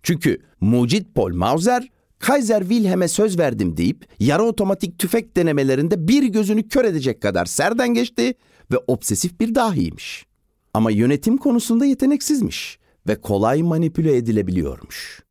Çünkü 0.03 0.41
Mucit 0.61 1.15
Paul 1.15 1.33
Mauser, 1.33 1.89
Kaiser 2.19 2.61
Wilhelm'e 2.61 3.07
söz 3.07 3.39
verdim 3.39 3.77
deyip 3.77 4.07
yarı 4.19 4.43
otomatik 4.43 4.99
tüfek 4.99 5.35
denemelerinde 5.35 6.07
bir 6.07 6.23
gözünü 6.23 6.67
kör 6.67 6.85
edecek 6.85 7.21
kadar 7.21 7.45
serden 7.45 7.93
geçti 7.93 8.33
ve 8.71 8.77
obsesif 8.87 9.39
bir 9.39 9.55
dahiymiş. 9.55 10.25
Ama 10.73 10.91
yönetim 10.91 11.37
konusunda 11.37 11.85
yeteneksizmiş 11.85 12.79
ve 13.07 13.21
kolay 13.21 13.63
manipüle 13.63 14.15
edilebiliyormuş. 14.15 15.30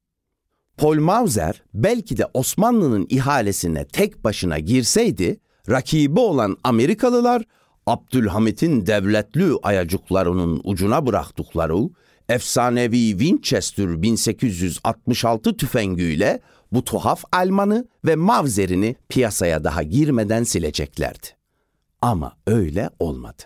Paul 0.81 1.01
Mauser 1.01 1.63
belki 1.75 2.17
de 2.17 2.27
Osmanlı'nın 2.35 3.07
ihalesine 3.11 3.85
tek 3.85 4.25
başına 4.25 4.59
girseydi, 4.59 5.41
rakibi 5.71 6.21
olan 6.21 6.57
Amerikalılar 6.65 7.43
Abdülhamit'in 7.87 8.87
devletli 8.87 9.45
ayacuklarının 9.63 10.61
ucuna 10.65 11.07
bıraktıkları 11.07 11.77
efsanevi 12.29 13.11
Winchester 13.11 14.03
1866 14.03 15.57
tüfengüyle 15.57 16.41
bu 16.73 16.85
tuhaf 16.85 17.25
Almanı 17.33 17.89
ve 18.05 18.17
Mavzer'ini 18.17 18.97
piyasaya 19.09 19.65
daha 19.65 19.83
girmeden 19.83 20.45
sileceklerdi. 20.45 21.27
Ama 22.03 22.33
öyle 22.47 22.91
olmadı. 22.99 23.43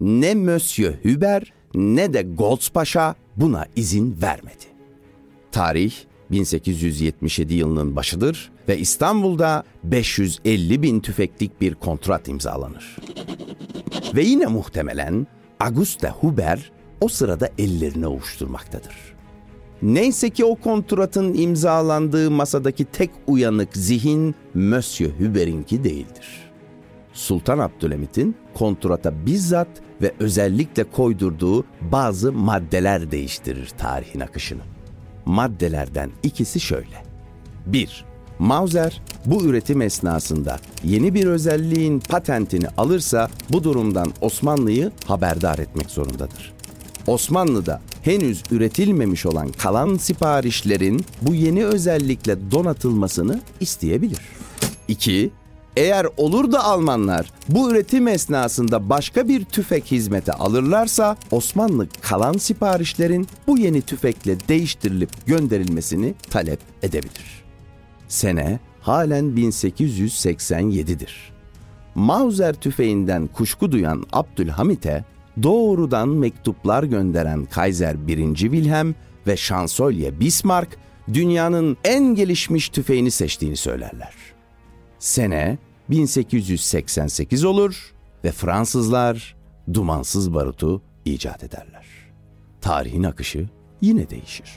Ne 0.00 0.34
Monsieur 0.34 0.94
Hüber 1.04 1.52
ne 1.74 2.12
de 2.12 2.22
Goldspaşa 2.22 3.14
buna 3.36 3.66
izin 3.76 4.22
vermedi. 4.22 4.64
Tarih 5.52 5.92
1877 6.32 7.54
yılının 7.54 7.96
başıdır 7.96 8.52
ve 8.68 8.78
İstanbul'da 8.78 9.64
550 9.84 10.82
bin 10.82 11.00
tüfeklik 11.00 11.60
bir 11.60 11.74
kontrat 11.74 12.28
imzalanır. 12.28 12.96
Ve 14.14 14.22
yine 14.22 14.46
muhtemelen 14.46 15.26
Auguste 15.60 16.08
Huber 16.08 16.72
o 17.00 17.08
sırada 17.08 17.48
ellerini 17.58 18.06
ovuşturmaktadır. 18.06 18.94
Neyse 19.82 20.30
ki 20.30 20.44
o 20.44 20.54
kontratın 20.54 21.34
imzalandığı 21.34 22.30
masadaki 22.30 22.84
tek 22.84 23.10
uyanık 23.26 23.76
zihin 23.76 24.34
Monsieur 24.54 25.12
Huber'inki 25.12 25.84
değildir. 25.84 26.50
Sultan 27.12 27.58
Abdülhamit'in 27.58 28.36
kontrata 28.54 29.26
bizzat 29.26 29.68
ve 30.02 30.12
özellikle 30.18 30.84
koydurduğu 30.84 31.64
bazı 31.80 32.32
maddeler 32.32 33.10
değiştirir 33.10 33.68
tarihin 33.78 34.20
akışını 34.20 34.71
maddelerden 35.26 36.10
ikisi 36.22 36.60
şöyle. 36.60 37.02
1. 37.66 38.04
Mauser 38.38 39.02
bu 39.26 39.44
üretim 39.44 39.82
esnasında 39.82 40.58
yeni 40.84 41.14
bir 41.14 41.26
özelliğin 41.26 42.00
patentini 42.00 42.68
alırsa 42.76 43.30
bu 43.50 43.64
durumdan 43.64 44.12
Osmanlı'yı 44.20 44.92
haberdar 45.06 45.58
etmek 45.58 45.90
zorundadır. 45.90 46.52
Osmanlı'da 47.06 47.80
henüz 48.02 48.42
üretilmemiş 48.50 49.26
olan 49.26 49.48
kalan 49.48 49.96
siparişlerin 49.96 51.04
bu 51.22 51.34
yeni 51.34 51.64
özellikle 51.64 52.50
donatılmasını 52.50 53.40
isteyebilir. 53.60 54.20
2. 54.88 55.30
Eğer 55.76 56.06
olur 56.16 56.52
da 56.52 56.64
Almanlar 56.64 57.32
bu 57.48 57.70
üretim 57.70 58.08
esnasında 58.08 58.90
başka 58.90 59.28
bir 59.28 59.44
tüfek 59.44 59.90
hizmete 59.90 60.32
alırlarsa 60.32 61.16
Osmanlı 61.30 61.88
kalan 62.00 62.32
siparişlerin 62.32 63.26
bu 63.46 63.58
yeni 63.58 63.82
tüfekle 63.82 64.36
değiştirilip 64.48 65.26
gönderilmesini 65.26 66.14
talep 66.30 66.60
edebilir. 66.82 67.44
Sene 68.08 68.60
halen 68.80 69.24
1887'dir. 69.24 71.32
Mauser 71.94 72.54
tüfeğinden 72.54 73.26
kuşku 73.26 73.72
duyan 73.72 74.04
Abdülhamit'e 74.12 75.04
doğrudan 75.42 76.08
mektuplar 76.08 76.82
gönderen 76.82 77.44
Kaiser 77.44 78.06
1. 78.06 78.34
Wilhelm 78.34 78.94
ve 79.26 79.36
Şansölye 79.36 80.20
Bismarck 80.20 80.76
dünyanın 81.14 81.76
en 81.84 82.14
gelişmiş 82.14 82.68
tüfeğini 82.68 83.10
seçtiğini 83.10 83.56
söylerler. 83.56 84.31
Sene 85.02 85.58
1888 85.90 87.44
olur 87.44 87.94
ve 88.24 88.32
Fransızlar 88.32 89.36
dumansız 89.74 90.34
barutu 90.34 90.82
icat 91.04 91.44
ederler. 91.44 91.86
Tarihin 92.60 93.02
akışı 93.02 93.48
yine 93.80 94.10
değişir. 94.10 94.50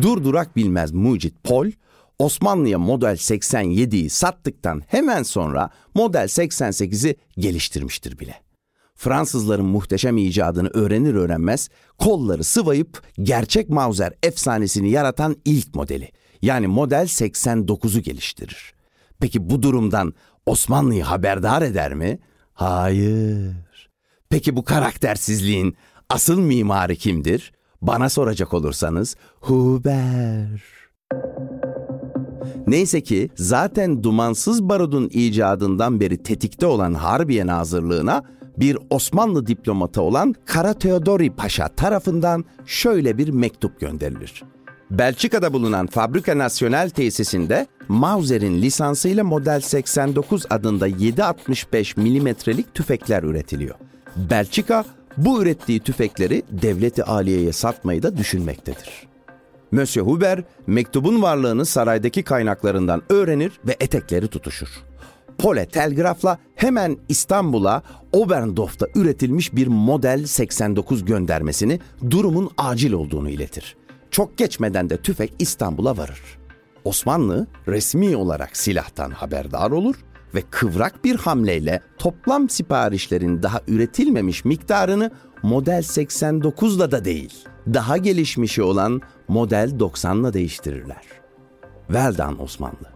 Durdurak 0.00 0.56
bilmez 0.56 0.92
mucit 0.92 1.44
Pol, 1.44 1.66
Osmanlı'ya 2.18 2.78
Model 2.78 3.16
87'yi 3.16 4.10
sattıktan 4.10 4.82
hemen 4.86 5.22
sonra 5.22 5.70
Model 5.94 6.24
88'i 6.24 7.16
geliştirmiştir 7.38 8.18
bile. 8.18 8.34
Fransızların 8.94 9.66
muhteşem 9.66 10.18
icadını 10.18 10.68
öğrenir 10.68 11.14
öğrenmez 11.14 11.68
kolları 11.98 12.44
sıvayıp 12.44 13.02
gerçek 13.22 13.68
Mauser 13.68 14.12
efsanesini 14.22 14.90
yaratan 14.90 15.36
ilk 15.44 15.74
modeli 15.74 16.10
yani 16.42 16.66
Model 16.66 17.04
89'u 17.06 18.00
geliştirir. 18.00 18.74
Peki 19.20 19.50
bu 19.50 19.62
durumdan 19.62 20.14
Osmanlı'yı 20.46 21.02
haberdar 21.02 21.62
eder 21.62 21.94
mi? 21.94 22.18
Hayır. 22.54 23.90
Peki 24.30 24.56
bu 24.56 24.64
karaktersizliğin 24.64 25.76
asıl 26.10 26.38
mimarı 26.38 26.96
kimdir? 26.96 27.52
Bana 27.82 28.08
soracak 28.08 28.54
olursanız 28.54 29.16
Huber. 29.40 30.62
Neyse 32.66 33.00
ki 33.00 33.30
zaten 33.36 34.02
dumansız 34.02 34.62
barudun 34.68 35.08
icadından 35.12 36.00
beri 36.00 36.22
tetikte 36.22 36.66
olan 36.66 36.94
Harbiye 36.94 37.46
Nazırlığına 37.46 38.22
bir 38.56 38.78
Osmanlı 38.90 39.46
diplomatı 39.46 40.02
olan 40.02 40.34
Kara 40.44 40.74
Teodori 40.74 41.34
Paşa 41.34 41.68
tarafından 41.68 42.44
şöyle 42.66 43.18
bir 43.18 43.28
mektup 43.28 43.80
gönderilir. 43.80 44.42
Belçika'da 44.92 45.52
bulunan 45.52 45.86
Fabrika 45.86 46.38
Nasyonel 46.38 46.90
tesisinde 46.90 47.66
Mauser'in 47.88 48.62
lisansıyla 48.62 49.24
Model 49.24 49.60
89 49.60 50.42
adında 50.50 50.88
7.65 50.88 52.00
milimetrelik 52.00 52.74
tüfekler 52.74 53.22
üretiliyor. 53.22 53.74
Belçika 54.16 54.84
bu 55.16 55.42
ürettiği 55.42 55.80
tüfekleri 55.80 56.42
devleti 56.50 57.04
aliyeye 57.04 57.52
satmayı 57.52 58.02
da 58.02 58.16
düşünmektedir. 58.16 59.08
Monsieur 59.70 60.06
Huber 60.06 60.42
mektubun 60.66 61.22
varlığını 61.22 61.66
saraydaki 61.66 62.22
kaynaklarından 62.22 63.02
öğrenir 63.08 63.52
ve 63.66 63.76
etekleri 63.80 64.28
tutuşur. 64.28 64.68
Pole 65.38 65.66
telgrafla 65.66 66.38
hemen 66.54 66.96
İstanbul'a 67.08 67.82
Oberndorf'ta 68.12 68.86
üretilmiş 68.94 69.54
bir 69.54 69.66
model 69.66 70.26
89 70.26 71.04
göndermesini 71.04 71.80
durumun 72.10 72.50
acil 72.58 72.92
olduğunu 72.92 73.30
iletir. 73.30 73.76
Çok 74.12 74.38
geçmeden 74.38 74.90
de 74.90 74.96
tüfek 74.96 75.34
İstanbul'a 75.38 75.96
varır. 75.96 76.20
Osmanlı 76.84 77.46
resmi 77.68 78.16
olarak 78.16 78.56
silahtan 78.56 79.10
haberdar 79.10 79.70
olur 79.70 79.96
ve 80.34 80.42
kıvrak 80.50 81.04
bir 81.04 81.16
hamleyle 81.16 81.80
toplam 81.98 82.48
siparişlerin 82.48 83.42
daha 83.42 83.60
üretilmemiş 83.68 84.44
miktarını 84.44 85.10
model 85.42 85.82
89'la 85.82 86.90
da 86.90 87.04
değil, 87.04 87.44
daha 87.66 87.96
gelişmişi 87.96 88.62
olan 88.62 89.00
model 89.28 89.70
90'la 89.78 90.32
değiştirirler. 90.32 91.04
Veldan 91.90 92.42
Osmanlı. 92.42 92.92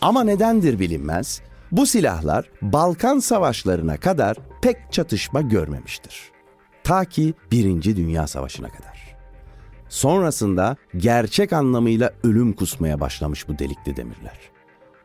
Ama 0.00 0.24
nedendir 0.24 0.78
bilinmez, 0.78 1.40
bu 1.72 1.86
silahlar 1.86 2.50
Balkan 2.62 3.18
savaşlarına 3.18 3.96
kadar 3.96 4.36
pek 4.62 4.92
çatışma 4.92 5.40
görmemiştir. 5.40 6.30
Ta 6.84 7.04
ki 7.04 7.34
Birinci 7.50 7.96
Dünya 7.96 8.26
Savaşı'na 8.26 8.68
kadar. 8.68 8.99
Sonrasında 9.90 10.76
gerçek 10.96 11.52
anlamıyla 11.52 12.12
ölüm 12.24 12.52
kusmaya 12.52 13.00
başlamış 13.00 13.48
bu 13.48 13.58
delikli 13.58 13.96
demirler. 13.96 14.38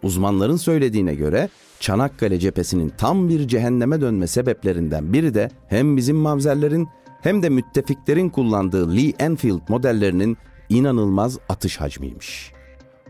Uzmanların 0.03 0.55
söylediğine 0.55 1.15
göre 1.15 1.49
Çanakkale 1.79 2.39
cephesinin 2.39 2.89
tam 2.89 3.29
bir 3.29 3.47
cehenneme 3.47 4.01
dönme 4.01 4.27
sebeplerinden 4.27 5.13
biri 5.13 5.33
de 5.33 5.49
hem 5.67 5.97
bizim 5.97 6.17
mavzerlerin 6.17 6.87
hem 7.21 7.43
de 7.43 7.49
müttefiklerin 7.49 8.29
kullandığı 8.29 8.95
Lee 8.95 9.13
Enfield 9.19 9.61
modellerinin 9.69 10.37
inanılmaz 10.69 11.39
atış 11.49 11.81
hacmiymiş. 11.81 12.51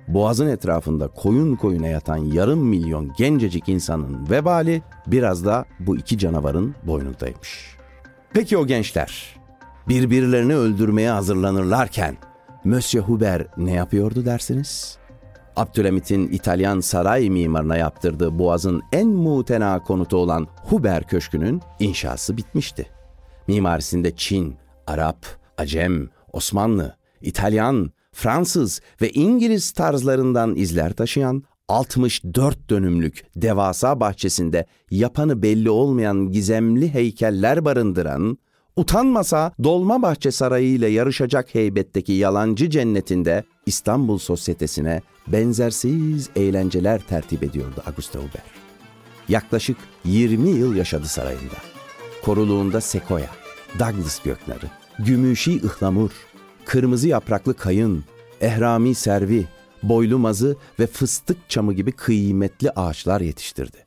Boğazın 0.07 0.47
etrafında 0.47 1.07
koyun 1.07 1.55
koyuna 1.55 1.87
yatan 1.87 2.17
yarım 2.17 2.59
milyon 2.59 3.13
gencecik 3.17 3.69
insanın 3.69 4.29
vebali 4.29 4.81
biraz 5.07 5.45
da 5.45 5.65
bu 5.79 5.97
iki 5.97 6.17
canavarın 6.17 6.75
boynundaymış. 6.83 7.75
Peki 8.33 8.57
o 8.57 8.67
gençler 8.67 9.34
birbirlerini 9.87 10.55
öldürmeye 10.55 11.09
hazırlanırlarken 11.09 12.17
Monsieur 12.63 13.05
Huber 13.05 13.47
ne 13.57 13.71
yapıyordu 13.71 14.25
dersiniz? 14.25 14.97
Abdülhamit'in 15.55 16.27
İtalyan 16.27 16.79
saray 16.79 17.29
mimarına 17.29 17.77
yaptırdığı 17.77 18.39
Boğaz'ın 18.39 18.81
en 18.91 19.07
mutena 19.07 19.83
konutu 19.83 20.17
olan 20.17 20.47
Huber 20.63 21.03
Köşkü'nün 21.03 21.61
inşası 21.79 22.37
bitmişti. 22.37 22.87
Mimarisinde 23.47 24.15
Çin, 24.15 24.55
Arap, 24.87 25.25
Acem, 25.57 26.09
Osmanlı, 26.33 26.95
İtalyan, 27.21 27.91
Fransız 28.11 28.81
ve 29.01 29.09
İngiliz 29.09 29.71
tarzlarından 29.71 30.55
izler 30.55 30.93
taşıyan 30.93 31.43
64 31.67 32.69
dönümlük 32.69 33.25
devasa 33.35 33.99
bahçesinde 33.99 34.65
yapanı 34.91 35.41
belli 35.41 35.69
olmayan 35.69 36.31
gizemli 36.31 36.93
heykeller 36.93 37.65
barındıran, 37.65 38.37
utanmasa 38.75 39.51
Dolmabahçe 39.63 40.31
Sarayı 40.31 40.67
ile 40.67 40.87
yarışacak 40.87 41.55
heybetteki 41.55 42.13
yalancı 42.13 42.69
cennetinde 42.69 43.43
İstanbul 43.65 44.17
sosyetesine 44.17 45.01
benzersiz 45.27 46.29
eğlenceler 46.35 47.01
tertip 47.01 47.43
ediyordu 47.43 47.83
Auguste 47.87 48.19
Huber. 48.19 48.43
Yaklaşık 49.29 49.77
20 50.05 50.49
yıl 50.49 50.75
yaşadı 50.75 51.07
sarayında. 51.07 51.55
Koruluğunda 52.25 52.81
sekoya, 52.81 53.29
Douglas 53.79 54.19
göknarı, 54.23 54.65
gümüşi 54.99 55.61
ıhlamur, 55.63 56.11
kırmızı 56.65 57.07
yapraklı 57.07 57.53
kayın, 57.53 58.03
ehrami 58.41 58.95
servi, 58.95 59.47
boylu 59.83 60.19
mazı 60.19 60.55
ve 60.79 60.87
fıstık 60.87 61.49
çamı 61.49 61.73
gibi 61.73 61.91
kıymetli 61.91 62.71
ağaçlar 62.71 63.21
yetiştirdi. 63.21 63.77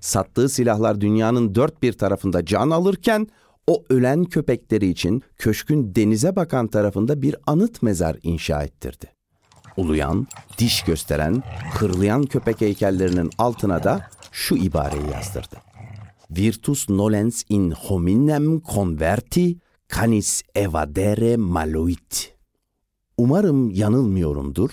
Sattığı 0.00 0.48
silahlar 0.48 1.00
dünyanın 1.00 1.54
dört 1.54 1.82
bir 1.82 1.92
tarafında 1.92 2.44
can 2.44 2.70
alırken 2.70 3.28
o 3.68 3.84
ölen 3.90 4.24
köpekleri 4.24 4.86
için 4.86 5.22
köşkün 5.38 5.94
denize 5.94 6.36
bakan 6.36 6.66
tarafında 6.66 7.22
bir 7.22 7.36
anıt 7.46 7.82
mezar 7.82 8.16
inşa 8.22 8.62
ettirdi. 8.62 9.06
Uluyan, 9.76 10.26
diş 10.58 10.82
gösteren, 10.82 11.42
kırlayan 11.78 12.22
köpek 12.22 12.60
heykellerinin 12.60 13.30
altına 13.38 13.84
da 13.84 14.10
şu 14.32 14.56
ibareyi 14.56 15.10
yazdırdı. 15.12 15.56
Virtus 16.30 16.88
nolens 16.88 17.42
in 17.48 17.70
hominem 17.70 18.60
converti 18.60 19.56
canis 19.94 20.42
evadere 20.54 21.36
maluit. 21.36 22.34
Umarım 23.18 23.70
yanılmıyorumdur 23.70 24.70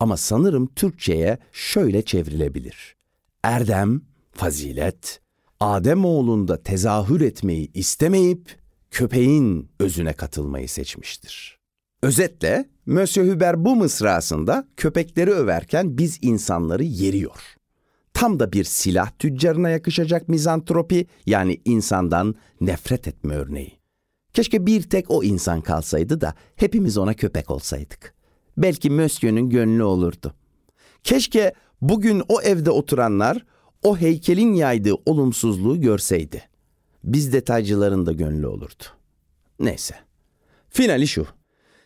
ama 0.00 0.16
sanırım 0.16 0.66
Türkçe'ye 0.66 1.38
şöyle 1.52 2.02
çevrilebilir. 2.02 2.96
Erdem, 3.42 4.02
fazilet, 4.32 5.20
Adem 5.60 6.04
oğlunda 6.04 6.62
tezahür 6.62 7.20
etmeyi 7.20 7.72
istemeyip 7.74 8.56
köpeğin 8.90 9.70
özüne 9.80 10.12
katılmayı 10.12 10.68
seçmiştir. 10.68 11.58
Özetle 12.02 12.68
Monsieur 12.86 13.34
Hubert 13.34 13.58
bu 13.58 13.76
mısrasında 13.76 14.68
köpekleri 14.76 15.30
överken 15.30 15.98
biz 15.98 16.18
insanları 16.22 16.84
yeriyor. 16.84 17.40
Tam 18.12 18.40
da 18.40 18.52
bir 18.52 18.64
silah 18.64 19.10
tüccarına 19.18 19.70
yakışacak 19.70 20.28
mizantropi 20.28 21.06
yani 21.26 21.60
insandan 21.64 22.34
nefret 22.60 23.08
etme 23.08 23.34
örneği. 23.34 23.78
Keşke 24.32 24.66
bir 24.66 24.82
tek 24.82 25.10
o 25.10 25.22
insan 25.22 25.60
kalsaydı 25.60 26.20
da 26.20 26.34
hepimiz 26.56 26.98
ona 26.98 27.14
köpek 27.14 27.50
olsaydık. 27.50 28.14
belki 28.56 28.90
Mösyö'nün 28.90 29.50
gönlü 29.50 29.82
olurdu. 29.82 30.34
Keşke 31.04 31.54
bugün 31.80 32.22
o 32.28 32.40
evde 32.40 32.70
oturanlar 32.70 33.44
o 33.82 33.96
heykelin 33.96 34.54
yaydığı 34.54 34.94
olumsuzluğu 35.06 35.80
görseydi. 35.80 36.42
Biz 37.04 37.32
detaycıların 37.32 38.06
da 38.06 38.12
gönlü 38.12 38.46
olurdu. 38.46 38.84
Neyse. 39.60 39.94
Finali 40.68 41.08
şu. 41.08 41.26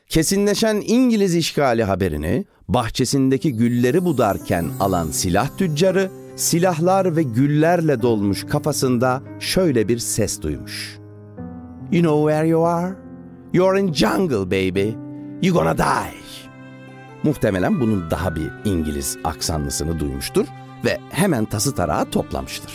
Kesinleşen 0.08 0.82
İngiliz 0.86 1.36
işgali 1.36 1.84
haberini 1.84 2.44
bahçesindeki 2.68 3.52
gülleri 3.52 4.04
budarken 4.04 4.70
alan 4.80 5.10
silah 5.10 5.58
tüccarı 5.58 6.10
silahlar 6.36 7.16
ve 7.16 7.22
güllerle 7.22 8.02
dolmuş 8.02 8.44
kafasında 8.44 9.22
şöyle 9.40 9.88
bir 9.88 9.98
ses 9.98 10.42
duymuş. 10.42 10.98
You 11.92 12.02
know 12.02 12.32
where 12.32 12.48
you 12.48 12.66
are? 12.66 12.96
You're 13.52 13.80
in 13.80 13.92
jungle 13.92 14.46
baby. 14.46 14.88
You 15.46 15.54
gonna 15.54 15.78
die. 15.78 16.22
Muhtemelen 17.22 17.80
bunun 17.80 18.10
daha 18.10 18.36
bir 18.36 18.50
İngiliz 18.64 19.18
aksanlısını 19.24 20.00
duymuştur 20.00 20.46
ve 20.84 21.00
hemen 21.10 21.44
tası 21.44 21.74
tarağı 21.74 22.10
toplamıştır. 22.10 22.72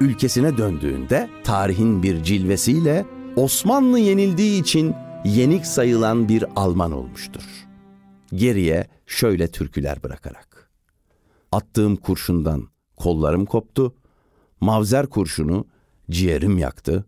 Ülkesine 0.00 0.56
döndüğünde 0.56 1.30
tarihin 1.44 2.02
bir 2.02 2.22
cilvesiyle 2.22 3.06
Osmanlı 3.36 3.98
yenildiği 3.98 4.60
için 4.60 4.94
yenik 5.24 5.66
sayılan 5.66 6.28
bir 6.28 6.44
Alman 6.56 6.92
olmuştur. 6.92 7.42
Geriye 8.34 8.86
şöyle 9.06 9.50
türküler 9.50 10.02
bırakarak. 10.02 10.70
Attığım 11.52 11.96
kurşundan 11.96 12.68
kollarım 12.96 13.44
koptu, 13.44 13.94
mavzer 14.60 15.06
kurşunu 15.06 15.66
ciğerim 16.10 16.58
yaktı, 16.58 17.04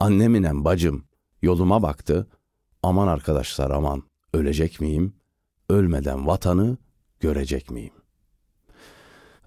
anneminen 0.00 0.64
bacım 0.64 1.04
yoluma 1.42 1.82
baktı, 1.82 2.26
aman 2.82 3.08
arkadaşlar 3.08 3.70
aman 3.70 4.02
ölecek 4.34 4.80
miyim, 4.80 5.14
ölmeden 5.68 6.26
vatanı 6.26 6.76
görecek 7.20 7.70
miyim? 7.70 7.97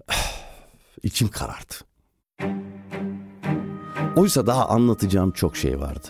İçim 1.02 1.28
karardı. 1.28 1.74
Oysa 4.16 4.46
daha 4.46 4.68
anlatacağım 4.68 5.30
çok 5.30 5.56
şey 5.56 5.80
vardı. 5.80 6.08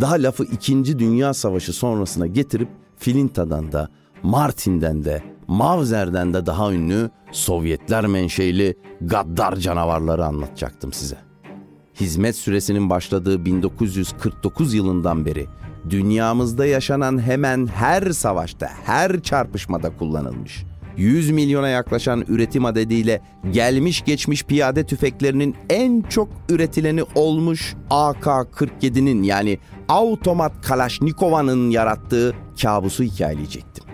Daha 0.00 0.14
lafı 0.14 0.44
2. 0.44 0.98
Dünya 0.98 1.34
Savaşı 1.34 1.72
sonrasına 1.72 2.26
getirip 2.26 2.68
Filinta'dan 2.98 3.72
da, 3.72 3.88
Martin'den 4.22 5.04
de, 5.04 5.22
Mavzer'den 5.48 6.34
de 6.34 6.46
daha 6.46 6.72
ünlü 6.72 7.10
Sovyetler 7.32 8.06
menşeili 8.06 8.76
gaddar 9.00 9.56
canavarları 9.56 10.24
anlatacaktım 10.24 10.92
size. 10.92 11.16
Hizmet 12.00 12.36
süresinin 12.36 12.90
başladığı 12.90 13.44
1949 13.44 14.74
yılından 14.74 15.26
beri 15.26 15.46
dünyamızda 15.90 16.66
yaşanan 16.66 17.22
hemen 17.22 17.66
her 17.66 18.10
savaşta, 18.10 18.70
her 18.84 19.20
çarpışmada 19.20 19.96
kullanılmış. 19.96 20.64
100 20.96 21.30
milyona 21.30 21.68
yaklaşan 21.68 22.24
üretim 22.28 22.64
adediyle 22.64 23.20
gelmiş 23.50 24.04
geçmiş 24.04 24.44
piyade 24.44 24.86
tüfeklerinin 24.86 25.56
en 25.70 26.02
çok 26.02 26.28
üretileni 26.48 27.02
olmuş 27.14 27.74
AK-47'nin 27.90 29.22
yani 29.22 29.58
Automat 29.88 30.66
Kalaşnikova'nın 30.66 31.70
yarattığı 31.70 32.34
kabusu 32.62 33.04
hikayeleyecektim. 33.04 33.84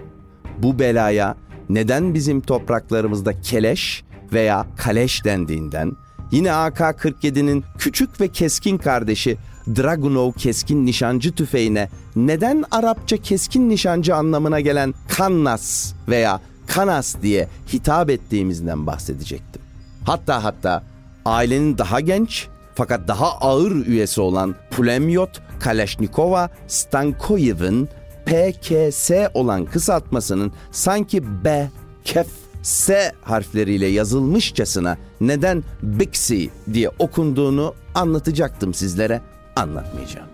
Bu 0.59 0.79
belaya 0.79 1.37
neden 1.69 2.15
bizim 2.15 2.41
topraklarımızda 2.41 3.41
keleş 3.41 4.05
veya 4.33 4.67
kaleş 4.77 5.25
dendiğinden, 5.25 5.93
yine 6.31 6.53
AK-47'nin 6.53 7.65
küçük 7.79 8.21
ve 8.21 8.29
keskin 8.29 8.79
kardeşi 8.79 9.37
Dragunov 9.77 10.33
keskin 10.33 10.87
nişancı 10.87 11.33
tüfeğine 11.33 11.89
neden 12.17 12.65
Arapça 12.71 13.17
keskin 13.17 13.69
nişancı 13.69 14.15
anlamına 14.15 14.61
gelen 14.61 14.95
kannas 15.09 15.93
veya 16.09 16.41
kanas 16.69 17.17
diye 17.23 17.49
hitap 17.73 18.11
ettiğimizden 18.11 18.87
bahsedecektim. 18.87 19.63
Hatta 20.05 20.45
hatta 20.45 20.83
ailenin 21.25 21.79
daha 21.79 22.01
genç 22.01 22.49
fakat 22.75 23.09
daha 23.09 23.33
ağır 23.33 23.87
üyesi 23.87 24.21
olan 24.21 24.55
Pulemyot 24.71 25.41
Kalashnikova 25.61 26.51
Stankoyev'in 26.67 27.89
PKS 28.27 29.11
olan 29.35 29.65
kısaltmasının 29.65 30.53
sanki 30.71 31.45
B, 31.45 31.71
kef, 32.05 32.27
S 32.63 33.13
harfleriyle 33.23 33.87
yazılmışçasına 33.87 34.97
neden 35.21 35.65
Bixi 35.83 36.51
diye 36.73 36.91
okunduğunu 36.99 37.75
anlatacaktım 37.95 38.75
sizlere, 38.75 39.21
anlatmayacağım. 39.57 40.29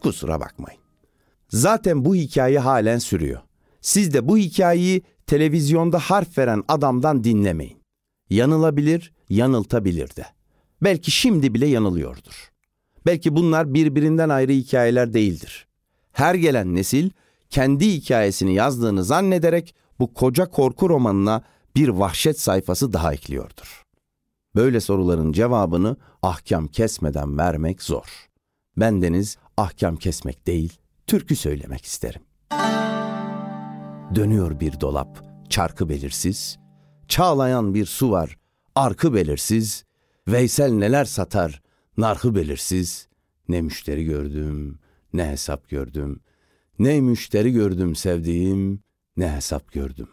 Kusura 0.00 0.40
bakmayın. 0.40 0.80
Zaten 1.48 2.04
bu 2.04 2.14
hikaye 2.14 2.58
halen 2.58 2.98
sürüyor. 2.98 3.40
Siz 3.80 4.14
de 4.14 4.28
bu 4.28 4.38
hikayeyi 4.38 5.02
televizyonda 5.26 5.98
harf 5.98 6.38
veren 6.38 6.64
adamdan 6.68 7.24
dinlemeyin. 7.24 7.80
Yanılabilir, 8.30 9.12
yanıltabilir 9.28 10.16
de. 10.16 10.26
Belki 10.82 11.10
şimdi 11.10 11.54
bile 11.54 11.66
yanılıyordur. 11.66 12.50
Belki 13.06 13.36
bunlar 13.36 13.74
birbirinden 13.74 14.28
ayrı 14.28 14.52
hikayeler 14.52 15.12
değildir. 15.12 15.66
Her 16.12 16.34
gelen 16.34 16.74
nesil 16.74 17.10
kendi 17.50 17.92
hikayesini 17.92 18.54
yazdığını 18.54 19.04
zannederek 19.04 19.74
bu 19.98 20.14
koca 20.14 20.46
korku 20.46 20.88
romanına 20.88 21.42
bir 21.76 21.88
vahşet 21.88 22.40
sayfası 22.40 22.92
daha 22.92 23.12
ekliyordur. 23.12 23.82
Böyle 24.54 24.80
soruların 24.80 25.32
cevabını 25.32 25.96
ahkam 26.22 26.66
kesmeden 26.66 27.38
vermek 27.38 27.82
zor. 27.82 28.26
Bendeniz 28.76 29.36
ahkam 29.56 29.96
kesmek 29.96 30.46
değil, 30.46 30.78
türkü 31.06 31.36
söylemek 31.36 31.84
isterim. 31.84 32.20
Dönüyor 34.14 34.60
bir 34.60 34.80
dolap, 34.80 35.24
çarkı 35.48 35.88
belirsiz. 35.88 36.58
Çağlayan 37.08 37.74
bir 37.74 37.86
su 37.86 38.10
var, 38.10 38.38
arkı 38.74 39.14
belirsiz. 39.14 39.84
Veysel 40.28 40.72
neler 40.72 41.04
satar, 41.04 41.62
narhı 41.96 42.34
belirsiz. 42.34 43.08
Ne 43.48 43.62
müşteri 43.62 44.04
gördüm, 44.04 44.78
ne 45.12 45.26
hesap 45.26 45.68
gördüm. 45.68 46.20
Ne 46.78 47.00
müşteri 47.00 47.52
gördüm 47.52 47.96
sevdiğim, 47.96 48.82
ne 49.16 49.32
hesap 49.32 49.72
gördüm. 49.72 50.08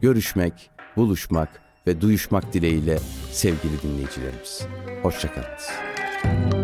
Görüşmek, 0.00 0.70
buluşmak 0.96 1.62
ve 1.86 2.00
duyuşmak 2.00 2.52
dileğiyle 2.52 2.98
sevgili 3.32 3.82
dinleyicilerimiz. 3.82 4.62
Hoşçakalınız. 5.02 5.70
Boğa 6.24 6.63